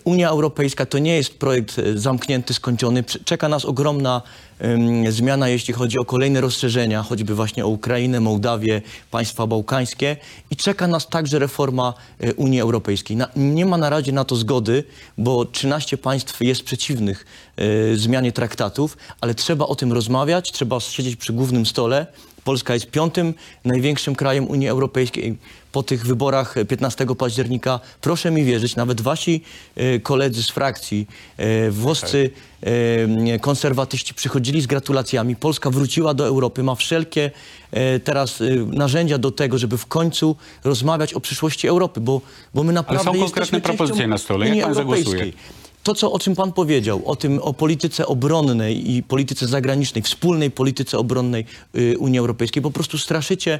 [0.04, 3.04] Unia Europejska to nie jest projekt e, zamknięty, skończony.
[3.04, 4.22] Czeka nas ogromna
[4.60, 10.18] em, zmiana, jeśli chodzi o kolejne rozszerzenia, choćby właśnie o Ukrainę, Mołdawię, państwa bałkańskie
[10.52, 13.18] i czeka nas także reforma e, Unii Europejskiej.
[13.18, 14.84] Na, nie ma na razie na to zgody,
[15.18, 17.26] bo 13 państw jest przeciwnych
[17.58, 22.08] e, zmianie traktatów, ale trzeba o tym rozmawiać, trzeba siedzieć przy głównym stole
[22.44, 23.34] Polska jest piątym
[23.66, 25.38] największym krajem Unii Europejskiej.
[25.72, 29.42] Po tych wyborach 15 października, proszę mi wierzyć, nawet wasi
[29.76, 32.30] e, koledzy z frakcji, e, włoscy
[32.62, 35.36] e, konserwatyści przychodzili z gratulacjami.
[35.36, 37.32] Polska wróciła do Europy, ma wszelkie
[37.72, 42.22] e, teraz e, narzędzia do tego, żeby w końcu rozmawiać o przyszłości Europy, bo,
[42.54, 44.46] bo my naprawdę są jesteśmy konkretne propozycje na stole.
[44.46, 45.32] Jak Unii pan zagłosuje?
[45.84, 50.52] To, co, o czym pan powiedział, o tym, o polityce obronnej i polityce zagranicznej, wspólnej
[50.52, 53.60] polityce obronnej y, Unii Europejskiej, po prostu straszycie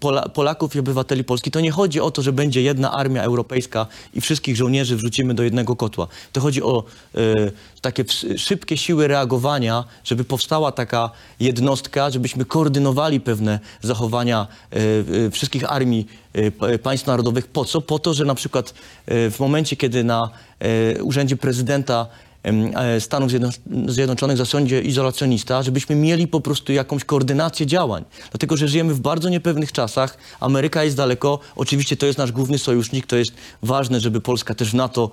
[0.00, 1.50] Pola, Polaków i obywateli Polski.
[1.50, 5.42] To nie chodzi o to, że będzie jedna armia europejska i wszystkich żołnierzy wrzucimy do
[5.42, 6.06] jednego kotła.
[6.32, 6.84] To chodzi o
[7.14, 8.04] y, takie
[8.36, 11.10] szybkie siły reagowania, żeby powstała taka
[11.40, 14.46] jednostka, żebyśmy koordynowali pewne zachowania
[15.26, 16.06] y, wszystkich armii
[16.82, 17.46] państw narodowych.
[17.46, 17.80] Po co?
[17.80, 18.74] Po to, że na przykład
[19.06, 20.30] w momencie, kiedy na
[21.02, 22.29] urzędzie prezydenta e,
[23.00, 23.50] Stanów Zjedno-
[23.86, 28.04] Zjednoczonych zasiądzie izolacjonista, żebyśmy mieli po prostu jakąś koordynację działań.
[28.30, 30.18] Dlatego, że żyjemy w bardzo niepewnych czasach.
[30.40, 31.38] Ameryka jest daleko.
[31.56, 33.06] Oczywiście to jest nasz główny sojusznik.
[33.06, 33.32] To jest
[33.62, 35.10] ważne, żeby Polska też w NATO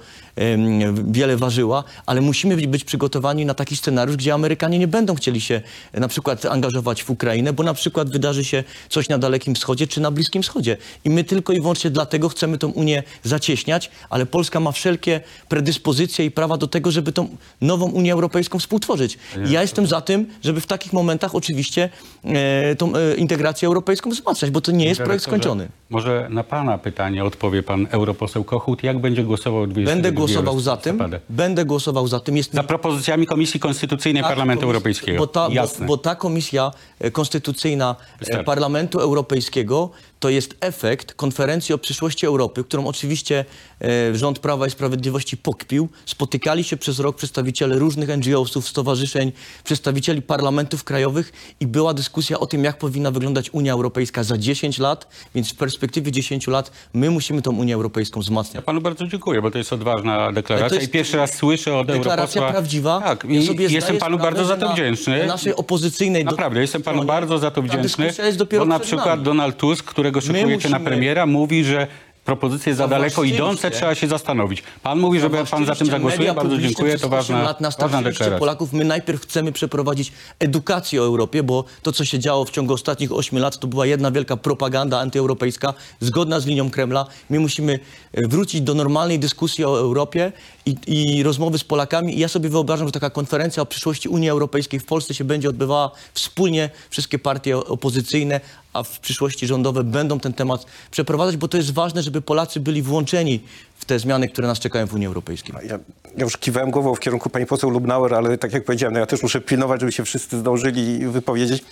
[1.08, 5.42] wiele ważyła, ale musimy być- być przygotowani na taki scenariusz, gdzie Amerykanie nie będą chcieli
[5.42, 5.62] się
[5.94, 9.88] e, na przykład angażować w Ukrainę, bo na przykład wydarzy się coś na Dalekim Wschodzie
[9.88, 10.78] czy na Bliskim Wschodzie.
[11.06, 16.26] I my tylko i wyłącznie dlatego chcemy tą Unię zacieśniać, ale Polska ma wszelkie predyspozycje
[16.26, 17.28] i prawa do tego, żeby tą
[17.62, 19.18] nową Unię Europejską współtworzyć.
[19.46, 21.90] Ja jestem za tym, żeby w takich momentach oczywiście
[22.24, 25.68] e, tą e, integrację europejską wzmacniać, bo to nie jest projekt skończony.
[25.90, 28.84] Może na pana pytanie odpowie pan europoseł Kochut.
[28.84, 32.38] Jak będzie głosował 22 Będę głosował za tym, będę głosował za tym.
[32.38, 35.18] Jest Za propozycjami Komisji Konstytucyjnej Tak, Parlamentu komis- Europejskiego.
[35.18, 35.86] Bo ta, bo, Jasne.
[35.86, 38.46] bo ta komisja e, konstytucyjna e, Wystarczy.
[38.46, 43.46] Parlamentu Europejskiego to jest efekt konferencji o przyszłości Europy, którą oczywiście
[43.82, 45.90] e, rząd Prawa i Sprawiedliwości pokpił.
[46.06, 49.32] Spotykali się przez rok przedstawiciele różnych NGO-sów, stowarzyszeń,
[49.64, 54.80] przedstawicieli parlamentów krajowych i była dyskusja o tym, jak powinna wyglądać Unia Europejska za 10
[54.80, 58.66] lat, więc w perspektywie 10 lat my musimy tą Unię Europejską wzmacniać.
[58.66, 62.14] Panu bardzo dziękuję, bo to jest odważna deklaracja jest i pierwszy raz słyszę od Deklaracja
[62.16, 62.52] europosła...
[62.52, 63.02] prawdziwa.
[63.02, 65.20] Tak, i jestem panu bardzo za to na- wdzięczny.
[65.20, 68.70] na naszej opozycyjnej Naprawdę, jestem panu stronie bardzo za to wdzięczny, dyskusja jest dopiero bo
[68.70, 69.22] na przykład.
[69.22, 71.88] Donald Tusk, którego szykujecie na musimy- premiera, mówi, że
[72.28, 74.64] propozycje za daleko Zawłaszczyliście- idące, trzeba się zastanowić.
[74.84, 78.40] Pan mówi, żeby pan za tym zagłosuje, bardzo dziękuję, to 8 ważna, lat ważna deklaracja.
[78.40, 78.74] Polaków.
[78.74, 83.12] My najpierw chcemy przeprowadzić edukację o Europie, bo to, co się działo w ciągu ostatnich
[83.12, 87.06] 8 lat, to była jedna wielka propaganda antyeuropejska, zgodna z linią Kremla.
[87.30, 87.80] My musimy
[88.14, 90.32] e, wrócić do normalnej dyskusji o Europie
[90.66, 92.18] i, i rozmowy z Polakami.
[92.18, 95.50] I ja sobie wyobrażam, że taka konferencja o przyszłości Unii Europejskiej w Polsce się będzie
[95.50, 98.42] odbywała wspólnie, wszystkie partie opozycyjne,
[98.78, 102.82] a w przyszłości rządowe będą ten temat przeprowadzać, bo to jest ważne, żeby Polacy byli
[102.82, 103.40] włączeni
[103.78, 105.56] w te zmiany, które nas czekają w Unii Europejskiej.
[105.64, 105.80] Ja,
[106.18, 109.06] ja już kiwałem głową w kierunku pani poseł Lubnauer, ale tak jak powiedziałem, no ja
[109.06, 111.64] też muszę pilnować, żeby się wszyscy zdążyli wypowiedzieć.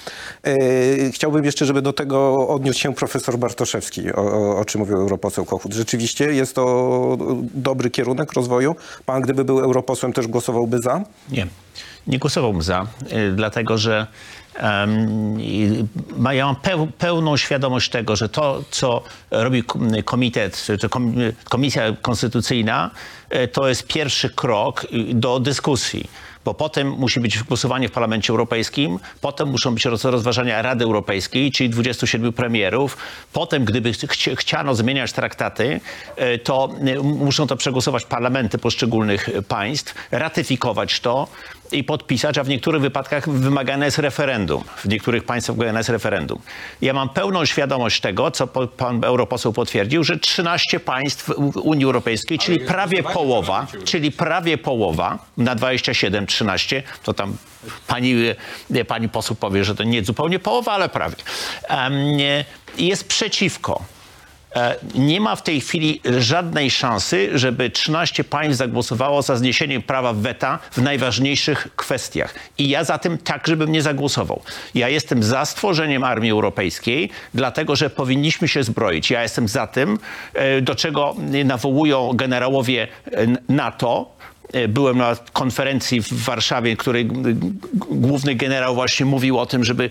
[0.44, 4.98] E, chciałbym jeszcze, żeby do tego odniósł się profesor Bartoszewski, o, o, o czym mówił
[4.98, 5.74] europoseł Kochut.
[5.74, 7.18] Rzeczywiście jest to
[7.54, 8.76] dobry kierunek rozwoju.
[9.06, 11.04] Pan, gdyby był europosłem, też głosowałby za?
[11.32, 11.48] Nie,
[12.08, 14.08] nie głosowałbym za, y, dlatego że
[16.34, 20.68] ja mam peł, pełną świadomość tego, że to, co robi kom- komitet,
[21.50, 22.92] komisja konstytucyjna,
[23.36, 26.10] y, to jest pierwszy krok y, do dyskusji.
[26.46, 31.52] Bo potem musi być głosowanie w Parlamencie Europejskim, potem muszą być roz- rozważania Rady Europejskiej,
[31.52, 32.98] czyli 27 premierów.
[33.34, 35.80] Potem, gdyby chci- chciano zmieniać traktaty,
[36.44, 36.70] to
[37.04, 41.28] muszą to przegłosować parlamenty poszczególnych państw, ratyfikować to
[41.72, 44.64] i podpisać, a w niektórych wypadkach wymagane jest referendum.
[44.78, 46.40] W niektórych państwach wymagane jest referendum.
[46.82, 51.30] Ja mam pełną świadomość tego, co pan europoseł potwierdził, że 13 państw
[51.64, 57.38] Unii Europejskiej, czyli prawie połowa, czyli prawie połowa na 27, 13, to tam
[57.88, 58.14] pani,
[58.76, 61.16] e, pani poseł powie, że to nie zupełnie połowa, ale prawie,
[62.16, 62.46] nie,
[62.78, 63.95] jest przeciwko.
[64.56, 70.14] E, Nie ma w tej chwili żadnej szansy, żeby 13 państw zagłosowało za zniesieniem prawa
[70.14, 72.36] weta w najważniejszych kwestiach.
[72.58, 74.42] I ja za tym także bym nie zagłosował.
[74.76, 79.12] Ja jestem za stworzeniem armii europejskiej, dlatego że powinniśmy się zbroić.
[79.12, 80.00] Ja jestem za tym,
[80.34, 84.16] e, do czego nawołują generałowie e, NATO.
[84.70, 87.06] Byłem na konferencji w Warszawie, której
[87.90, 89.90] główny generał właśnie mówił o tym, żeby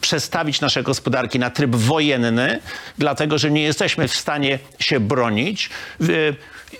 [0.00, 2.60] przestawić nasze gospodarki na tryb wojenny,
[2.98, 5.70] dlatego że nie jesteśmy w stanie się bronić.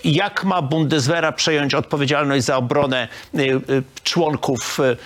[0.03, 3.61] Jak ma Bundeswehra przejąć odpowiedzialność za obronę y, y,
[4.03, 4.97] członków y,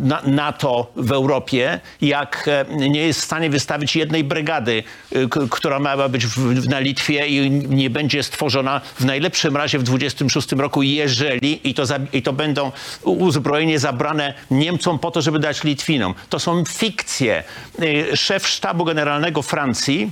[0.00, 4.82] na- NATO w Europie, jak e, nie jest w stanie wystawić jednej brygady,
[5.50, 6.26] która miała być
[6.68, 11.82] na Litwie i nie będzie stworzona w najlepszym razie w 26 roku, jeżeli i to,
[12.12, 16.14] i to będą uzbrojenie zabrane Niemcom po to, żeby dać Litwinom.
[16.28, 17.42] To są fikcje fikcję.
[17.82, 20.10] Y, Szef sztabu generalnego Francji,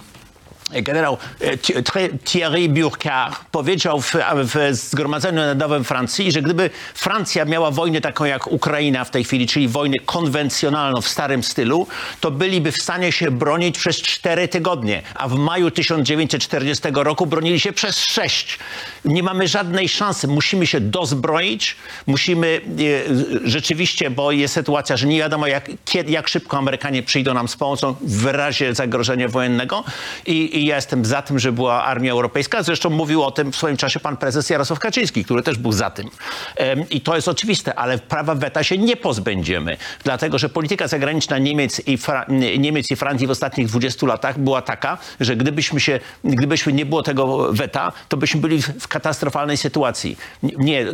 [0.72, 7.70] generał e, Thi- Thierry- Burkhardt powiedział w, w Zgromadzeniu Narodowym Francji, że gdyby Francja miała
[7.70, 11.86] wojnę taką jak Ukraina w tej chwili, czyli wojnę konwencjonalną w starym stylu,
[12.20, 17.60] to byliby w stanie się bronić przez cztery tygodnie, a w maju 1940 roku bronili
[17.60, 18.58] się przez sześć.
[19.04, 20.28] Nie mamy żadnej szansy.
[20.28, 22.60] Musimy się dozbroić, musimy
[23.44, 25.70] e, rzeczywiście, bo jest sytuacja, że nie wiadomo jak,
[26.06, 29.84] jak szybko Amerykanie przyjdą nam z pomocą w razie zagrożenia wojennego
[30.26, 32.62] i, i ja jestem za tym, że była armia europejska.
[32.62, 35.90] Zresztą mówił o tym w swoim czasie pan prezes Jarosław Kaczyński, który też był za
[35.90, 36.10] tym.
[36.90, 41.82] I to jest oczywiste, ale prawa weta się nie pozbędziemy, dlatego że polityka zagraniczna Niemiec
[41.86, 42.26] i, Fra-
[42.58, 47.02] Niemiec i Francji w ostatnich 20 latach była taka, że gdybyśmy się, gdybyśmy nie było
[47.02, 50.16] tego weta, to byśmy byli w, katastrofalnej sytuacji.
[50.42, 50.86] Nie,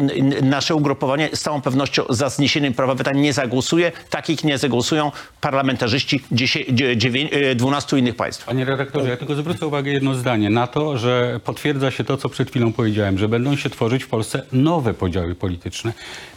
[0.42, 3.92] nasze ugrupowanie z całą pewnością za zniesieniem prawa weta nie zagłosuje.
[4.10, 6.66] Takich nie zagłosują parlamentarzyści 10,
[6.96, 8.44] 9, 12 innych państw.
[8.44, 12.28] Panie redaktorze, ja tylko zwrócę uwagę jedno zdanie na to, że potwierdza się to, co
[12.28, 15.92] przed chwilą powiedziałem, że będą się tworzyć w Polsce nowe podziały polityczne.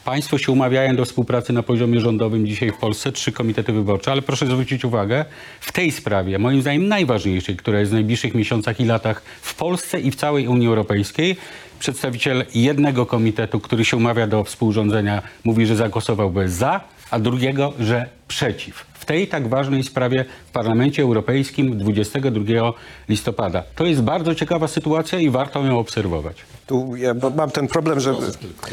[0.05, 4.21] Państwo się umawiają do współpracy na poziomie rządowym dzisiaj w Polsce, trzy komitety wyborcze, ale
[4.21, 5.25] proszę zwrócić uwagę,
[5.59, 9.99] w tej sprawie, moim zdaniem najważniejszej, która jest w najbliższych miesiącach i latach w Polsce
[9.99, 11.37] i w całej Unii Europejskiej,
[11.79, 16.81] przedstawiciel jednego komitetu, który się umawia do współrządzenia, mówi, że zagłosowałby za,
[17.11, 18.90] a drugiego, że przeciw.
[19.01, 22.71] W tej tak ważnej sprawie w Parlamencie Europejskim 22
[23.09, 23.63] listopada.
[23.75, 26.37] To jest bardzo ciekawa sytuacja i warto ją obserwować.
[26.67, 28.15] Tu ja mam ten problem, że...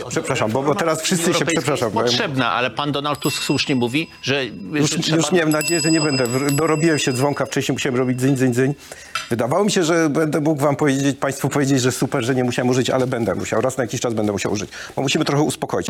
[0.09, 1.45] Przepraszam, bo, bo teraz wszyscy się...
[1.45, 5.17] Przepraszam, potrzebna, ale pan Donald Tusk słusznie mówi, że, Już, trzeba...
[5.17, 6.25] już miałem nadzieję, że nie będę.
[6.53, 8.75] Dorobiłem się dzwonka, wcześniej musiałem robić dzyń, dzyń, dzyń.
[9.31, 12.69] Wydawało mi się, że będę mógł wam powiedzieć, państwu powiedzieć, że super, że nie musiałem
[12.69, 13.61] użyć, ale będę musiał.
[13.61, 14.71] Raz na jakiś czas będę musiał użyć.
[14.97, 15.87] Bo musimy trochę uspokoić.